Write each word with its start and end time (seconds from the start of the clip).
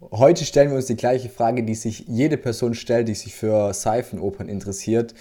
Heute 0.00 0.46
stellen 0.46 0.70
wir 0.70 0.76
uns 0.76 0.86
die 0.86 0.96
gleiche 0.96 1.28
Frage, 1.28 1.62
die 1.62 1.74
sich 1.74 2.06
jede 2.08 2.38
Person 2.38 2.72
stellt, 2.72 3.08
die 3.08 3.14
sich 3.14 3.34
für 3.34 3.74
Seifenopern 3.74 4.48
interessiert, 4.48 5.14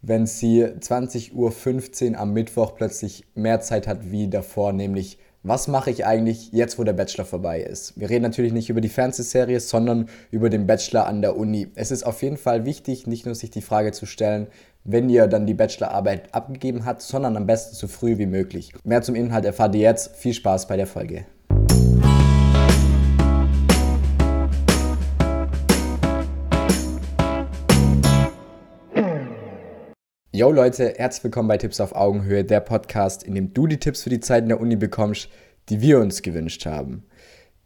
wenn 0.00 0.26
sie 0.26 0.64
20.15 0.64 2.12
Uhr 2.12 2.18
am 2.18 2.32
Mittwoch 2.32 2.74
plötzlich 2.74 3.26
mehr 3.34 3.60
Zeit 3.60 3.86
hat 3.86 4.10
wie 4.10 4.28
davor, 4.28 4.72
nämlich 4.72 5.18
was 5.42 5.68
mache 5.68 5.90
ich 5.90 6.06
eigentlich 6.06 6.52
jetzt, 6.52 6.78
wo 6.78 6.84
der 6.84 6.94
Bachelor 6.94 7.26
vorbei 7.26 7.60
ist? 7.60 8.00
Wir 8.00 8.08
reden 8.08 8.22
natürlich 8.22 8.54
nicht 8.54 8.70
über 8.70 8.80
die 8.80 8.88
Fernsehserie, 8.88 9.60
sondern 9.60 10.08
über 10.30 10.48
den 10.48 10.66
Bachelor 10.66 11.06
an 11.06 11.20
der 11.20 11.36
Uni. 11.36 11.68
Es 11.74 11.90
ist 11.90 12.04
auf 12.04 12.22
jeden 12.22 12.38
Fall 12.38 12.64
wichtig, 12.64 13.06
nicht 13.06 13.26
nur 13.26 13.34
sich 13.34 13.50
die 13.50 13.60
Frage 13.60 13.92
zu 13.92 14.06
stellen, 14.06 14.46
wenn 14.84 15.10
ihr 15.10 15.26
dann 15.26 15.46
die 15.46 15.52
Bachelorarbeit 15.52 16.34
abgegeben 16.34 16.86
habt, 16.86 17.02
sondern 17.02 17.36
am 17.36 17.46
besten 17.46 17.74
so 17.74 17.88
früh 17.88 18.16
wie 18.16 18.24
möglich. 18.24 18.72
Mehr 18.84 19.02
zum 19.02 19.16
Inhalt 19.16 19.44
erfahrt 19.44 19.74
ihr 19.74 19.82
jetzt. 19.82 20.16
Viel 20.16 20.32
Spaß 20.32 20.66
bei 20.66 20.78
der 20.78 20.86
Folge. 20.86 21.26
Yo 30.34 30.50
Leute, 30.50 30.94
herzlich 30.96 31.22
willkommen 31.22 31.46
bei 31.46 31.58
Tipps 31.58 31.78
auf 31.78 31.94
Augenhöhe, 31.94 32.42
der 32.42 32.58
Podcast, 32.58 33.22
in 33.22 33.36
dem 33.36 33.54
du 33.54 33.68
die 33.68 33.78
Tipps 33.78 34.02
für 34.02 34.10
die 34.10 34.18
Zeit 34.18 34.42
in 34.42 34.48
der 34.48 34.60
Uni 34.60 34.74
bekommst, 34.74 35.28
die 35.68 35.80
wir 35.80 36.00
uns 36.00 36.22
gewünscht 36.22 36.66
haben. 36.66 37.04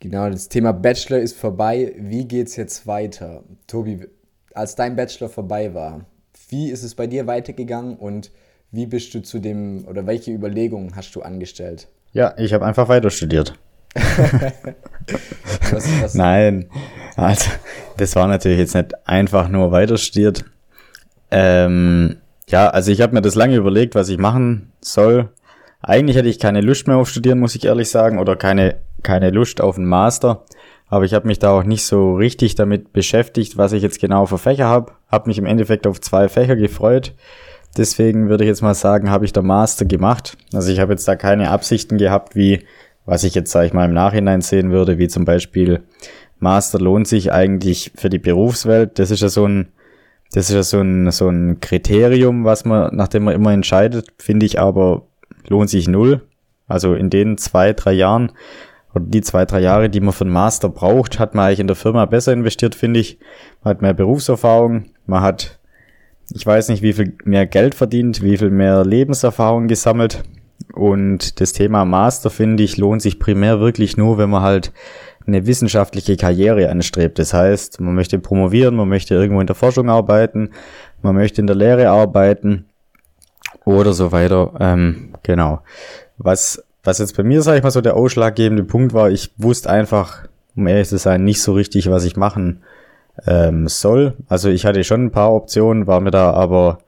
Genau, 0.01 0.29
das 0.29 0.51
Thema 0.51 0.73
Bachelor 0.73 1.19
ist 1.19 1.35
vorbei. 1.35 1.95
Wie 1.97 2.29
geht's 2.29 2.57
jetzt 2.57 2.87
weiter? 2.87 3.43
Tobi, 3.67 4.07
als 4.53 4.75
dein 4.75 4.97
Bachelor 4.97 5.31
vorbei 5.31 5.73
war, 5.73 6.05
wie 6.51 6.69
ist 6.69 6.83
es 6.83 6.95
bei 6.95 7.07
dir 7.07 7.27
weitergegangen 7.27 7.97
und 7.97 8.31
wie 8.71 8.85
bist 8.85 9.15
du 9.15 9.23
zu 9.23 9.39
dem 9.39 9.87
oder 9.89 10.07
welche 10.07 10.33
Überlegungen 10.33 10.95
hast 10.95 11.15
du 11.15 11.23
angestellt? 11.23 11.89
Ja, 12.13 12.35
ich 12.37 12.53
habe 12.53 12.67
einfach 12.67 12.91
weiter 12.91 13.09
studiert. 13.09 13.55
was, 15.71 16.03
was? 16.03 16.13
Nein, 16.13 16.69
also 17.17 17.51
das 17.97 18.15
war 18.15 18.27
natürlich 18.27 18.59
jetzt 18.59 18.75
nicht 18.75 19.09
einfach 19.09 19.49
nur 19.49 19.73
weiter 19.73 19.97
studiert. 19.97 20.45
Ähm, 21.31 22.19
ja, 22.49 22.69
also 22.69 22.91
ich 22.91 23.01
habe 23.01 23.15
mir 23.15 23.23
das 23.23 23.35
lange 23.35 23.57
überlegt, 23.57 23.95
was 23.95 24.09
ich 24.09 24.19
machen 24.19 24.73
soll. 24.81 25.29
Eigentlich 25.81 26.17
hätte 26.17 26.29
ich 26.29 26.39
keine 26.39 26.61
Lust 26.61 26.89
mehr 26.89 26.97
auf 26.97 27.09
Studieren, 27.09 27.39
muss 27.39 27.55
ich 27.55 27.65
ehrlich 27.65 27.89
sagen, 27.89 28.19
oder 28.19 28.37
keine, 28.37 28.77
keine 29.03 29.31
Lust 29.31 29.61
auf 29.61 29.77
einen 29.77 29.87
Master. 29.87 30.45
Aber 30.89 31.05
ich 31.05 31.15
habe 31.15 31.27
mich 31.27 31.39
da 31.39 31.51
auch 31.51 31.65
nicht 31.65 31.85
so 31.85 32.15
richtig 32.15 32.55
damit 32.55 32.93
beschäftigt, 32.93 33.59
was 33.59 33.73
ich 33.73 33.83
jetzt 33.83 34.01
genau 34.01 34.27
für 34.27 34.39
Fächer 34.39 34.67
habe. 34.67 34.93
Habe 35.11 35.29
mich 35.29 35.39
im 35.39 35.47
Endeffekt 35.47 35.87
auf 35.87 36.01
zwei 36.01 36.29
Fächer 36.29 36.57
gefreut. 36.57 37.15
Deswegen 37.77 38.29
würde 38.29 38.45
ich 38.45 38.49
jetzt 38.49 38.63
mal 38.63 38.75
sagen, 38.75 39.11
habe 39.11 39.27
ich 39.27 39.33
der 39.33 39.43
Master 39.43 39.85
gemacht. 39.85 40.39
Also 40.55 40.73
ich 40.73 40.81
habe 40.81 40.93
jetzt 40.93 41.07
da 41.07 41.17
keine 41.17 41.51
Absichten 41.51 41.99
gehabt, 41.99 42.35
wie 42.35 42.65
was 43.05 43.25
ich 43.25 43.35
jetzt, 43.35 43.53
sage 43.53 43.67
ich 43.67 43.73
mal, 43.73 43.87
im 43.87 43.95
Nachhinein 43.95 44.41
sehen 44.41 44.71
würde, 44.71 44.99
wie 44.99 45.09
zum 45.09 45.25
Beispiel 45.25 45.81
Master 46.39 46.79
lohnt 46.79 47.09
sich 47.09 47.33
eigentlich 47.33 47.93
für 47.95 48.11
die 48.11 48.19
Berufswelt. 48.19 48.99
Das 48.99 49.11
ist 49.11 49.23
ja 49.23 49.29
so 49.29 49.47
ein 49.47 49.69
das 50.33 50.51
ist 50.51 50.55
ja 50.55 50.63
so 50.63 50.81
ein, 50.81 51.11
so 51.11 51.29
ein 51.29 51.61
Kriterium, 51.61 52.45
was 52.45 52.65
man, 52.65 52.95
nachdem 52.95 53.25
man 53.25 53.35
immer 53.35 53.53
entscheidet, 53.53 54.09
finde 54.19 54.47
ich 54.47 54.61
aber, 54.61 55.07
lohnt 55.47 55.71
sich 55.71 55.89
null. 55.89 56.23
Also 56.67 56.95
in 56.95 57.09
den 57.09 57.39
zwei, 57.39 57.73
drei 57.73 57.93
Jahren 57.93 58.33
oder 58.95 59.05
die 59.07 59.23
zwei, 59.23 59.45
drei 59.45 59.61
Jahre, 59.61 59.89
die 59.89 60.01
man 60.01 60.13
für 60.13 60.25
einen 60.25 60.33
Master 60.33 60.69
braucht, 60.69 61.19
hat 61.19 61.35
man 61.35 61.47
eigentlich 61.47 61.61
in 61.61 61.67
der 61.67 61.77
Firma 61.77 62.05
besser 62.05 62.33
investiert, 62.33 62.75
finde 62.75 63.01
ich. 63.01 63.19
Man 63.63 63.75
hat 63.75 63.83
mehr 63.83 63.95
Berufserfahrung, 63.95 64.87
man 65.07 65.23
hat, 65.23 65.59
ich 66.35 66.45
weiß 66.45 66.69
nicht, 66.69 66.83
wie 66.83 66.93
viel 66.93 67.17
mehr 67.25 67.47
Geld 67.47 67.75
verdient, 67.75 68.23
wie 68.23 68.37
viel 68.37 68.51
mehr 68.51 68.85
Lebenserfahrung 68.85 69.69
gesammelt. 69.69 70.23
Und 70.75 71.41
das 71.41 71.53
Thema 71.53 71.85
Master, 71.85 72.31
finde 72.31 72.63
ich, 72.63 72.77
lohnt 72.77 73.01
sich 73.01 73.19
primär 73.19 73.61
wirklich 73.61 73.97
nur, 73.97 74.19
wenn 74.19 74.31
man 74.31 74.43
halt 74.43 74.73
eine 75.29 75.47
wissenschaftliche 75.47 76.17
Karriere 76.17 76.71
anstrebt. 76.71 77.19
Das 77.19 77.33
heißt, 77.33 77.81
man 77.81 77.95
möchte 77.95 78.19
promovieren, 78.19 78.75
man 78.75 78.89
möchte 78.89 79.15
irgendwo 79.15 79.41
in 79.41 79.47
der 79.47 79.55
Forschung 79.55 79.89
arbeiten, 79.89 80.51
man 81.03 81.15
möchte 81.15 81.41
in 81.41 81.47
der 81.47 81.57
Lehre 81.57 81.91
arbeiten 81.91 82.65
oder 83.65 83.93
so 83.93 84.11
weiter. 84.11 84.53
Ähm, 84.59 85.11
genau. 85.23 85.61
Was, 86.17 86.65
was 86.83 86.99
jetzt 86.99 87.17
bei 87.17 87.23
mir, 87.23 87.43
sage 87.43 87.59
ich 87.59 87.63
mal, 87.63 87.71
so 87.71 87.81
der 87.81 87.95
ausschlaggebende 87.95 88.65
Punkt 88.65 88.95
war, 88.95 89.11
ich 89.11 89.33
wusste 89.37 89.71
einfach, 89.71 90.27
um 90.57 90.67
ehrlich 90.67 90.89
zu 90.89 90.99
sein, 90.99 91.23
nicht 91.23 91.43
so 91.43 91.53
richtig, 91.53 91.91
was 91.91 92.05
ich 92.05 92.17
machen 92.17 92.63
ähm, 93.27 93.69
soll. 93.69 94.15
Also 94.29 94.49
ich 94.49 94.67
hatte 94.67 94.83
schon 94.83 95.05
ein 95.05 95.13
paar 95.13 95.33
Optionen, 95.33 95.87
war 95.87 96.01
mir 96.01 96.11
da 96.11 96.33
aber 96.33 96.79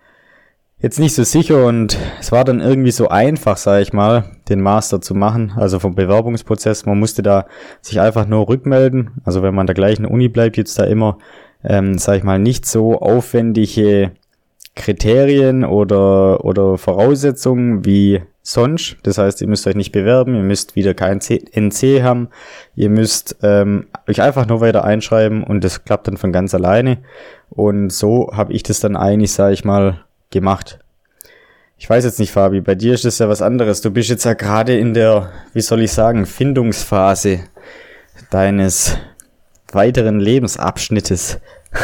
jetzt 0.80 0.98
nicht 0.98 1.14
so 1.14 1.24
sicher 1.24 1.66
und 1.66 1.98
es 2.20 2.32
war 2.32 2.44
dann 2.44 2.60
irgendwie 2.60 2.90
so 2.90 3.08
einfach, 3.08 3.56
sage 3.56 3.82
ich 3.82 3.92
mal, 3.92 4.24
den 4.48 4.60
Master 4.60 5.00
zu 5.00 5.14
machen, 5.14 5.52
also 5.56 5.78
vom 5.78 5.94
Bewerbungsprozess. 5.94 6.86
Man 6.86 6.98
musste 6.98 7.22
da 7.22 7.46
sich 7.82 8.00
einfach 8.00 8.26
nur 8.26 8.48
rückmelden. 8.48 9.10
Also 9.24 9.42
wenn 9.42 9.54
man 9.54 9.66
der 9.66 9.74
gleichen 9.74 10.06
Uni 10.06 10.28
bleibt, 10.28 10.56
gibt's 10.56 10.74
da 10.74 10.84
immer, 10.84 11.18
ähm, 11.62 11.98
sage 11.98 12.18
ich 12.18 12.24
mal, 12.24 12.38
nicht 12.38 12.66
so 12.66 12.98
aufwendige 12.98 14.12
Kriterien 14.74 15.64
oder, 15.64 16.44
oder 16.44 16.78
Voraussetzungen 16.78 17.84
wie 17.84 18.22
sonst. 18.42 18.96
Das 19.02 19.18
heißt, 19.18 19.42
ihr 19.42 19.48
müsst 19.48 19.66
euch 19.66 19.74
nicht 19.74 19.92
bewerben, 19.92 20.34
ihr 20.34 20.42
müsst 20.42 20.76
wieder 20.76 20.94
kein 20.94 21.20
NC 21.20 22.02
haben, 22.02 22.28
ihr 22.74 22.88
müsst 22.88 23.36
ähm, 23.42 23.88
euch 24.08 24.22
einfach 24.22 24.46
nur 24.46 24.62
weiter 24.62 24.84
einschreiben 24.84 25.44
und 25.44 25.62
das 25.62 25.84
klappt 25.84 26.08
dann 26.08 26.16
von 26.16 26.32
ganz 26.32 26.54
alleine. 26.54 26.98
Und 27.50 27.90
so 27.92 28.30
habe 28.32 28.54
ich 28.54 28.62
das 28.62 28.80
dann 28.80 28.96
eigentlich, 28.96 29.32
sage 29.32 29.52
ich 29.52 29.64
mal, 29.64 30.00
gemacht. 30.30 30.78
Ich 31.76 31.88
weiß 31.88 32.04
jetzt 32.04 32.18
nicht, 32.18 32.32
Fabi, 32.32 32.60
bei 32.60 32.74
dir 32.74 32.92
ist 32.92 33.06
das 33.06 33.18
ja 33.18 33.28
was 33.28 33.40
anderes. 33.40 33.80
Du 33.80 33.90
bist 33.90 34.10
jetzt 34.10 34.24
ja 34.24 34.34
gerade 34.34 34.78
in 34.78 34.92
der, 34.92 35.32
wie 35.54 35.62
soll 35.62 35.80
ich 35.80 35.92
sagen, 35.92 36.26
Findungsphase 36.26 37.40
deines 38.30 38.98
weiteren 39.72 40.20
Lebensabschnittes. 40.20 41.40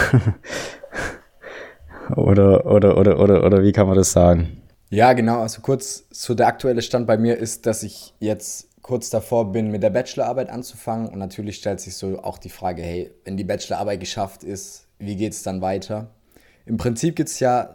oder, 2.17 2.67
oder, 2.67 2.99
oder, 2.99 3.19
oder, 3.19 3.45
oder 3.45 3.63
wie 3.63 3.73
kann 3.73 3.87
man 3.87 3.97
das 3.97 4.13
sagen? 4.13 4.63
Ja, 4.91 5.15
genau. 5.15 5.41
Also 5.41 5.63
kurz, 5.63 6.05
so 6.11 6.35
der 6.35 6.47
aktuelle 6.47 6.83
Stand 6.83 7.07
bei 7.07 7.17
mir 7.17 7.39
ist, 7.39 7.67
dass 7.67 7.83
ich 7.83 8.15
jetzt 8.21 8.69
kurz 8.83 9.11
davor 9.11 9.51
bin, 9.51 9.71
mit 9.71 9.83
der 9.83 9.91
Bachelorarbeit 9.91 10.51
anzufangen. 10.51 11.09
Und 11.09 11.19
natürlich 11.19 11.57
stellt 11.57 11.81
sich 11.81 11.97
so 11.97 12.23
auch 12.23 12.39
die 12.39 12.51
Frage, 12.51 12.83
hey, 12.83 13.11
wenn 13.25 13.37
die 13.37 13.45
Bachelorarbeit 13.45 14.01
geschafft 14.01 14.45
ist, 14.45 14.87
wie 14.99 15.17
geht 15.17 15.33
es 15.33 15.43
dann 15.43 15.61
weiter? 15.61 16.11
Im 16.67 16.77
Prinzip 16.77 17.17
gibt 17.17 17.29
es 17.29 17.41
ja 17.41 17.75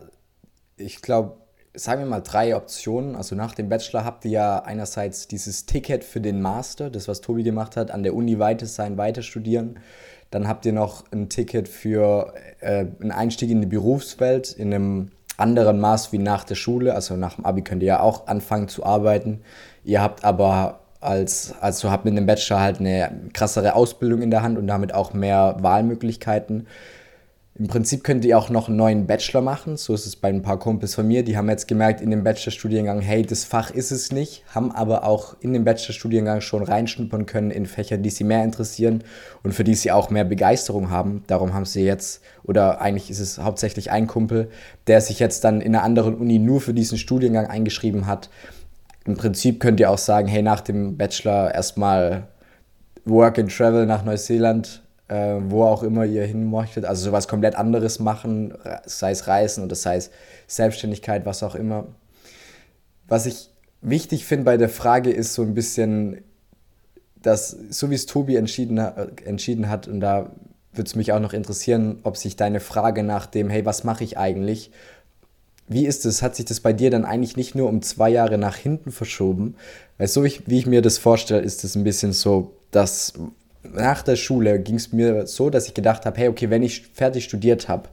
ich 0.82 1.02
glaube, 1.02 1.38
sagen 1.74 2.02
wir 2.02 2.08
mal 2.08 2.22
drei 2.22 2.56
Optionen. 2.56 3.16
Also 3.16 3.36
nach 3.36 3.54
dem 3.54 3.70
Bachelor 3.70 4.04
habt 4.04 4.26
ihr 4.26 4.32
ja 4.32 4.60
einerseits 4.60 5.28
dieses 5.28 5.66
Ticket 5.66 6.04
für 6.04 6.22
den 6.22 6.42
Master, 6.42 6.90
das 6.90 7.08
was 7.08 7.22
Tobi 7.22 7.44
gemacht 7.44 7.78
hat, 7.78 7.92
an 7.92 8.04
der 8.04 8.16
Uni 8.16 8.40
weiter 8.40 8.66
sein, 8.66 8.98
weiter 8.98 9.22
studieren. 9.22 9.80
Dann 10.32 10.48
habt 10.48 10.66
ihr 10.66 10.74
noch 10.74 11.04
ein 11.12 11.30
Ticket 11.30 11.68
für 11.68 12.34
äh, 12.60 12.86
einen 13.02 13.12
Einstieg 13.12 13.50
in 13.50 13.62
die 13.62 13.68
Berufswelt 13.68 14.54
in 14.54 14.74
einem 14.74 15.12
anderen 15.38 15.80
Maß 15.80 16.12
wie 16.12 16.20
nach 16.20 16.44
der 16.44 16.56
Schule. 16.56 16.94
Also 16.94 17.16
nach 17.16 17.36
dem 17.36 17.46
Abi 17.46 17.62
könnt 17.62 17.84
ihr 17.84 17.88
ja 17.88 18.00
auch 18.02 18.28
anfangen 18.28 18.68
zu 18.68 18.86
arbeiten. 18.86 19.42
Ihr 19.84 20.02
habt 20.02 20.24
aber 20.24 20.82
als, 21.02 21.56
also 21.60 21.90
habt 21.90 22.06
mit 22.06 22.16
dem 22.16 22.28
Bachelor 22.28 22.62
halt 22.62 22.80
eine 22.80 23.12
krassere 23.34 23.76
Ausbildung 23.76 24.22
in 24.22 24.32
der 24.32 24.44
Hand 24.44 24.58
und 24.58 24.68
damit 24.68 24.94
auch 24.94 25.14
mehr 25.14 25.58
Wahlmöglichkeiten. 25.60 26.68
Im 27.62 27.68
Prinzip 27.68 28.04
könnt 28.04 28.26
ihr 28.26 28.40
auch 28.40 28.50
noch 28.50 28.70
einen 28.70 28.78
neuen 28.78 29.06
Bachelor 29.06 29.42
machen. 29.42 29.78
So 29.78 29.94
ist 29.94 30.08
es 30.08 30.16
bei 30.16 30.30
ein 30.30 30.42
paar 30.42 30.58
Kumpels 30.58 30.96
von 30.96 31.08
mir. 31.08 31.24
Die 31.24 31.38
haben 31.38 31.48
jetzt 31.48 31.68
gemerkt 31.68 32.02
in 32.02 32.10
dem 32.10 32.24
Bachelorstudiengang, 32.24 33.02
hey, 33.02 33.22
das 33.22 33.44
Fach 33.44 33.70
ist 33.70 33.92
es 33.92 34.12
nicht, 34.12 34.44
haben 34.56 34.72
aber 34.72 35.04
auch 35.04 35.36
in 35.42 35.54
dem 35.54 35.64
Bachelorstudiengang 35.64 36.42
schon 36.42 36.64
reinschnuppern 36.64 37.28
können 37.28 37.52
in 37.52 37.68
Fächer, 37.68 38.00
die 38.00 38.10
sie 38.10 38.24
mehr 38.24 38.44
interessieren 38.44 39.04
und 39.44 39.54
für 39.54 39.64
die 39.64 39.76
sie 39.76 39.92
auch 39.92 40.10
mehr 40.10 40.24
Begeisterung 40.24 40.90
haben. 40.90 41.24
Darum 41.28 41.54
haben 41.54 41.66
sie 41.66 41.84
jetzt, 41.84 42.24
oder 42.44 42.82
eigentlich 42.82 43.12
ist 43.12 43.20
es 43.20 43.38
hauptsächlich 43.38 43.92
ein 43.92 44.08
Kumpel, 44.08 44.50
der 44.88 45.00
sich 45.00 45.20
jetzt 45.20 45.44
dann 45.44 45.62
in 45.62 45.76
einer 45.76 45.84
anderen 45.84 46.16
Uni 46.16 46.40
nur 46.40 46.62
für 46.62 46.74
diesen 46.74 46.98
Studiengang 46.98 47.46
eingeschrieben 47.46 48.08
hat. 48.08 48.32
Im 49.06 49.18
Prinzip 49.18 49.60
könnt 49.60 49.80
ihr 49.80 49.92
auch 49.92 50.00
sagen, 50.00 50.28
hey, 50.28 50.42
nach 50.42 50.62
dem 50.62 50.98
Bachelor 50.98 51.54
erstmal 51.54 52.28
Work 53.06 53.38
and 53.38 53.56
Travel 53.56 53.86
nach 53.86 54.04
Neuseeland 54.04 54.81
äh, 55.12 55.42
wo 55.50 55.66
auch 55.66 55.84
immer 55.84 56.06
ihr 56.06 56.26
hin 56.26 56.50
möchtet. 56.50 56.86
Also 56.86 57.04
sowas 57.04 57.28
komplett 57.28 57.56
anderes 57.56 58.00
machen, 58.00 58.54
sei 58.86 59.12
es 59.12 59.28
Reisen 59.28 59.64
oder 59.66 59.76
sei 59.76 59.98
es 59.98 60.10
Selbstständigkeit, 60.48 61.26
was 61.26 61.44
auch 61.44 61.56
immer. 61.56 61.88
Was 63.10 63.26
ich 63.26 63.50
wichtig 63.82 64.26
finde 64.26 64.46
bei 64.46 64.56
der 64.56 64.70
Frage 64.70 65.12
ist 65.12 65.34
so 65.34 65.42
ein 65.42 65.54
bisschen, 65.54 66.22
dass 67.22 67.50
so 67.50 67.90
wie 67.90 67.96
es 67.96 68.06
Tobi 68.06 68.38
entschieden, 68.38 68.78
entschieden 68.78 69.68
hat, 69.70 69.90
und 69.90 70.00
da 70.00 70.32
würde 70.74 70.88
es 70.88 70.96
mich 70.96 71.12
auch 71.12 71.20
noch 71.20 71.34
interessieren, 71.34 72.00
ob 72.04 72.16
sich 72.16 72.38
deine 72.38 72.62
Frage 72.62 73.04
nach 73.04 73.26
dem, 73.26 73.50
hey, 73.50 73.66
was 73.66 73.84
mache 73.84 74.06
ich 74.06 74.18
eigentlich, 74.18 74.72
wie 75.68 75.86
ist 75.86 76.06
es? 76.06 76.22
Hat 76.22 76.38
sich 76.38 76.46
das 76.46 76.62
bei 76.62 76.72
dir 76.72 76.90
dann 76.90 77.04
eigentlich 77.04 77.36
nicht 77.36 77.54
nur 77.54 77.68
um 77.68 77.82
zwei 77.82 78.10
Jahre 78.10 78.38
nach 78.38 78.56
hinten 78.56 78.92
verschoben? 78.92 79.56
Weil 79.98 80.08
so 80.08 80.24
wie 80.24 80.58
ich 80.58 80.66
mir 80.66 80.82
das 80.82 80.98
vorstelle, 80.98 81.42
ist 81.42 81.66
es 81.66 81.76
ein 81.76 81.84
bisschen 81.84 82.14
so, 82.14 82.54
dass 82.72 83.14
nach 83.64 84.02
der 84.02 84.16
Schule 84.16 84.60
ging 84.60 84.76
es 84.76 84.92
mir 84.92 85.28
so, 85.28 85.50
dass 85.50 85.68
ich 85.68 85.74
gedacht 85.74 86.06
habe, 86.06 86.18
hey, 86.20 86.28
okay, 86.28 86.50
wenn 86.50 86.64
ich 86.64 86.88
fertig 86.88 87.24
studiert 87.24 87.68
habe, 87.70 87.90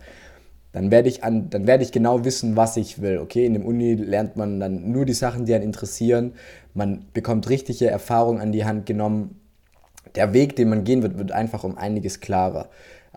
dann 0.73 0.91
werde 0.91 1.09
ich 1.09 1.25
an, 1.25 1.51
ich 1.81 1.93
genau 1.93 2.25
wissen, 2.25 2.57
was 2.57 2.77
ich 2.77 3.01
will. 3.01 3.19
Okay, 3.19 3.47
in 3.47 3.55
dem 3.55 3.65
Uni 3.65 3.95
lernt 3.95 4.37
man 4.37 4.61
dann 4.61 4.93
nur 4.93 5.05
die 5.05 5.15
Sachen, 5.15 5.47
die 5.47 5.55
einen 5.55 5.65
interessieren. 5.65 6.35
Man 6.75 7.07
bekommt 7.13 7.49
richtige 7.49 7.89
Erfahrung 7.89 8.41
an 8.41 8.53
die 8.53 8.65
Hand 8.65 8.87
genommen. 8.87 9.41
der 10.15 10.33
Weg, 10.33 10.57
den 10.57 10.69
man 10.69 10.85
gehen 10.85 11.03
wird, 11.03 11.19
wird 11.19 11.33
einfach 11.33 11.65
um 11.65 11.77
einiges 11.77 12.21
klarer. 12.21 12.69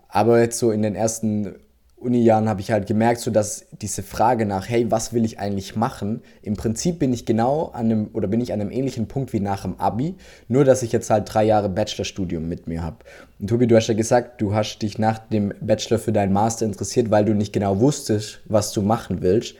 Aber 0.08 0.40
jetzt 0.40 0.58
so 0.58 0.70
in 0.70 0.82
den 0.82 0.94
ersten 0.94 1.54
Uni-Jahren 2.02 2.48
habe 2.48 2.60
ich 2.60 2.70
halt 2.70 2.86
gemerkt, 2.86 3.20
so 3.20 3.30
dass 3.30 3.66
diese 3.70 4.02
Frage 4.02 4.46
nach, 4.46 4.68
hey, 4.68 4.90
was 4.90 5.12
will 5.12 5.24
ich 5.24 5.38
eigentlich 5.38 5.76
machen? 5.76 6.20
Im 6.42 6.56
Prinzip 6.56 6.98
bin 6.98 7.12
ich 7.12 7.24
genau 7.24 7.66
an 7.72 7.86
einem 7.86 8.10
oder 8.12 8.28
bin 8.28 8.40
ich 8.40 8.52
an 8.52 8.60
einem 8.60 8.70
ähnlichen 8.70 9.08
Punkt 9.08 9.32
wie 9.32 9.40
nach 9.40 9.62
dem 9.62 9.78
Abi, 9.80 10.16
nur 10.48 10.64
dass 10.64 10.82
ich 10.82 10.92
jetzt 10.92 11.10
halt 11.10 11.32
drei 11.32 11.44
Jahre 11.44 11.68
Bachelorstudium 11.68 12.48
mit 12.48 12.66
mir 12.66 12.82
habe. 12.82 12.96
Und 13.38 13.48
Tobi, 13.48 13.66
du 13.66 13.76
hast 13.76 13.86
ja 13.86 13.94
gesagt, 13.94 14.40
du 14.40 14.54
hast 14.54 14.80
dich 14.80 14.98
nach 14.98 15.18
dem 15.18 15.54
Bachelor 15.60 15.98
für 15.98 16.12
deinen 16.12 16.32
Master 16.32 16.66
interessiert, 16.66 17.10
weil 17.10 17.24
du 17.24 17.34
nicht 17.34 17.52
genau 17.52 17.80
wusstest, 17.80 18.40
was 18.46 18.72
du 18.72 18.82
machen 18.82 19.22
willst. 19.22 19.54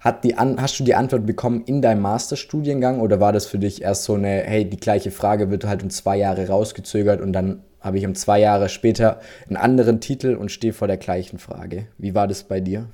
Hat 0.00 0.24
die 0.24 0.36
An 0.36 0.60
hast 0.60 0.80
du 0.80 0.84
die 0.84 0.94
Antwort 0.94 1.26
bekommen 1.26 1.62
in 1.66 1.82
deinem 1.82 2.00
Masterstudiengang 2.00 3.00
oder 3.00 3.20
war 3.20 3.32
das 3.32 3.46
für 3.46 3.58
dich 3.58 3.82
erst 3.82 4.04
so 4.04 4.14
eine, 4.14 4.42
hey, 4.44 4.64
die 4.64 4.78
gleiche 4.78 5.10
Frage 5.10 5.50
wird 5.50 5.66
halt 5.66 5.82
um 5.82 5.90
zwei 5.90 6.16
Jahre 6.16 6.48
rausgezögert 6.48 7.20
und 7.20 7.34
dann 7.34 7.62
habe 7.80 7.98
ich 7.98 8.06
um 8.06 8.14
zwei 8.14 8.40
Jahre 8.40 8.68
später 8.68 9.20
einen 9.48 9.56
anderen 9.56 10.00
Titel 10.00 10.34
und 10.34 10.50
stehe 10.50 10.72
vor 10.72 10.88
der 10.88 10.98
gleichen 10.98 11.38
Frage. 11.38 11.86
Wie 11.98 12.14
war 12.14 12.28
das 12.28 12.44
bei 12.44 12.60
dir? 12.60 12.86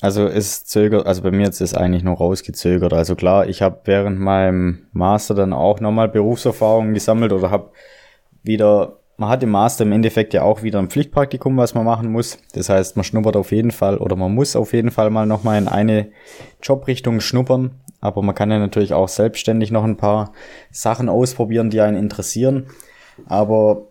Also 0.00 0.26
es 0.26 0.64
zögert, 0.64 1.06
also 1.06 1.22
bei 1.22 1.32
mir 1.32 1.48
ist 1.48 1.76
eigentlich 1.76 2.04
nur 2.04 2.16
rausgezögert. 2.16 2.92
Also 2.92 3.16
klar, 3.16 3.48
ich 3.48 3.62
habe 3.62 3.80
während 3.84 4.20
meinem 4.20 4.86
Master 4.92 5.34
dann 5.34 5.52
auch 5.52 5.80
nochmal 5.80 6.08
Berufserfahrungen 6.08 6.94
gesammelt 6.94 7.32
oder 7.32 7.50
habe 7.50 7.72
wieder, 8.44 9.00
man 9.16 9.28
hat 9.28 9.42
im 9.42 9.50
Master 9.50 9.82
im 9.82 9.90
Endeffekt 9.90 10.34
ja 10.34 10.42
auch 10.42 10.62
wieder 10.62 10.78
ein 10.78 10.88
Pflichtpraktikum, 10.88 11.56
was 11.56 11.74
man 11.74 11.84
machen 11.84 12.12
muss. 12.12 12.38
Das 12.52 12.68
heißt, 12.68 12.94
man 12.94 13.02
schnuppert 13.02 13.34
auf 13.34 13.50
jeden 13.50 13.72
Fall 13.72 13.98
oder 13.98 14.14
man 14.14 14.32
muss 14.32 14.54
auf 14.54 14.72
jeden 14.72 14.92
Fall 14.92 15.10
mal 15.10 15.26
nochmal 15.26 15.58
in 15.58 15.66
eine 15.66 16.08
Jobrichtung 16.62 17.20
schnuppern. 17.20 17.72
Aber 18.00 18.22
man 18.22 18.36
kann 18.36 18.52
ja 18.52 18.60
natürlich 18.60 18.92
auch 18.92 19.08
selbstständig 19.08 19.72
noch 19.72 19.82
ein 19.82 19.96
paar 19.96 20.32
Sachen 20.70 21.08
ausprobieren, 21.08 21.70
die 21.70 21.80
einen 21.80 21.96
interessieren. 21.96 22.66
Aber 23.26 23.87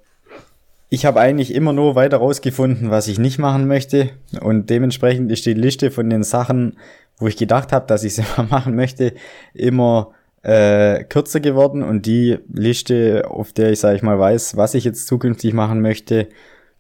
ich 0.90 1.06
habe 1.06 1.20
eigentlich 1.20 1.54
immer 1.54 1.74
nur 1.74 1.96
weiter 1.96 2.18
rausgefunden, 2.18 2.90
was 2.90 3.08
ich 3.08 3.20
nicht 3.20 3.40
machen 3.40 3.68
möchte. 3.68 4.10
Und 4.40 4.70
dementsprechend 4.70 5.32
ist 5.32 5.46
die 5.46 5.54
Liste 5.54 5.92
von 5.92 6.10
den 6.10 6.24
Sachen, 6.24 6.78
wo 7.18 7.28
ich 7.28 7.36
gedacht 7.36 7.72
habe, 7.72 7.88
dass 7.88 8.04
ich 8.04 8.16
sie 8.16 8.24
mal 8.38 8.48
machen 8.48 8.76
möchte, 8.76 9.14
immer 9.54 10.12
äh, 10.44 11.04
kürzer 11.04 11.42
geworden. 11.42 11.84
Und 11.84 12.06
die 12.06 12.38
Liste, 12.52 13.26
auf 13.30 13.52
der 13.52 13.72
ich, 13.72 13.80
sage 13.80 13.98
ich 13.98 14.02
mal, 14.02 14.18
weiß, 14.18 14.56
was 14.56 14.76
ich 14.76 14.86
jetzt 14.86 15.08
zukünftig 15.08 15.54
machen 15.54 15.82
möchte, 15.82 16.30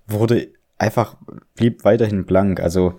wurde 0.07 0.47
einfach, 0.77 1.17
blieb 1.55 1.83
weiterhin 1.83 2.25
blank. 2.25 2.61
Also 2.61 2.93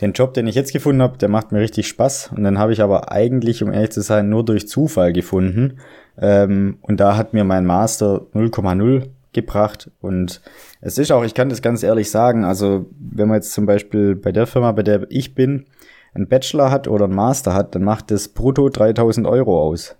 den 0.00 0.12
Job, 0.12 0.34
den 0.34 0.46
ich 0.46 0.54
jetzt 0.54 0.72
gefunden 0.72 1.02
habe, 1.02 1.18
der 1.18 1.28
macht 1.28 1.50
mir 1.50 1.58
richtig 1.58 1.88
Spaß. 1.88 2.30
Und 2.36 2.44
dann 2.44 2.58
habe 2.58 2.72
ich 2.72 2.82
aber 2.82 3.10
eigentlich, 3.10 3.64
um 3.64 3.72
ehrlich 3.72 3.90
zu 3.90 4.02
sein, 4.02 4.28
nur 4.28 4.44
durch 4.44 4.68
Zufall 4.68 5.12
gefunden. 5.12 5.78
Ähm, 6.18 6.78
und 6.82 7.00
da 7.00 7.16
hat 7.16 7.34
mir 7.34 7.42
mein 7.42 7.66
Master 7.66 8.26
0,0 8.32 9.08
gebracht. 9.36 9.90
Und 10.00 10.40
es 10.80 10.98
ist 10.98 11.12
auch, 11.12 11.22
ich 11.22 11.34
kann 11.34 11.48
das 11.48 11.62
ganz 11.62 11.84
ehrlich 11.84 12.10
sagen, 12.10 12.44
also 12.44 12.86
wenn 12.98 13.28
man 13.28 13.36
jetzt 13.36 13.52
zum 13.52 13.66
Beispiel 13.66 14.16
bei 14.16 14.32
der 14.32 14.48
Firma, 14.48 14.72
bei 14.72 14.82
der 14.82 15.06
ich 15.10 15.36
bin, 15.36 15.66
einen 16.12 16.26
Bachelor 16.26 16.72
hat 16.72 16.88
oder 16.88 17.04
einen 17.04 17.14
Master 17.14 17.54
hat, 17.54 17.76
dann 17.76 17.84
macht 17.84 18.10
das 18.10 18.28
brutto 18.28 18.68
3000 18.68 19.26
Euro 19.26 19.62
aus. 19.62 19.94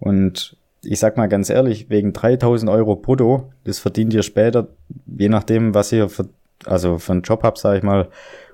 Und 0.00 0.56
ich 0.82 0.98
sag 0.98 1.16
mal 1.16 1.28
ganz 1.28 1.48
ehrlich, 1.48 1.88
wegen 1.90 2.12
3000 2.12 2.68
Euro 2.70 2.96
brutto, 2.96 3.52
das 3.64 3.78
verdient 3.78 4.12
ihr 4.14 4.22
später, 4.22 4.68
je 5.06 5.28
nachdem, 5.28 5.74
was 5.74 5.92
ihr 5.92 6.08
für, 6.08 6.28
also 6.64 6.98
für 6.98 7.12
einen 7.12 7.22
Job 7.22 7.44
habt, 7.44 7.58
sag 7.58 7.76
ich 7.76 7.84
mal, 7.84 8.08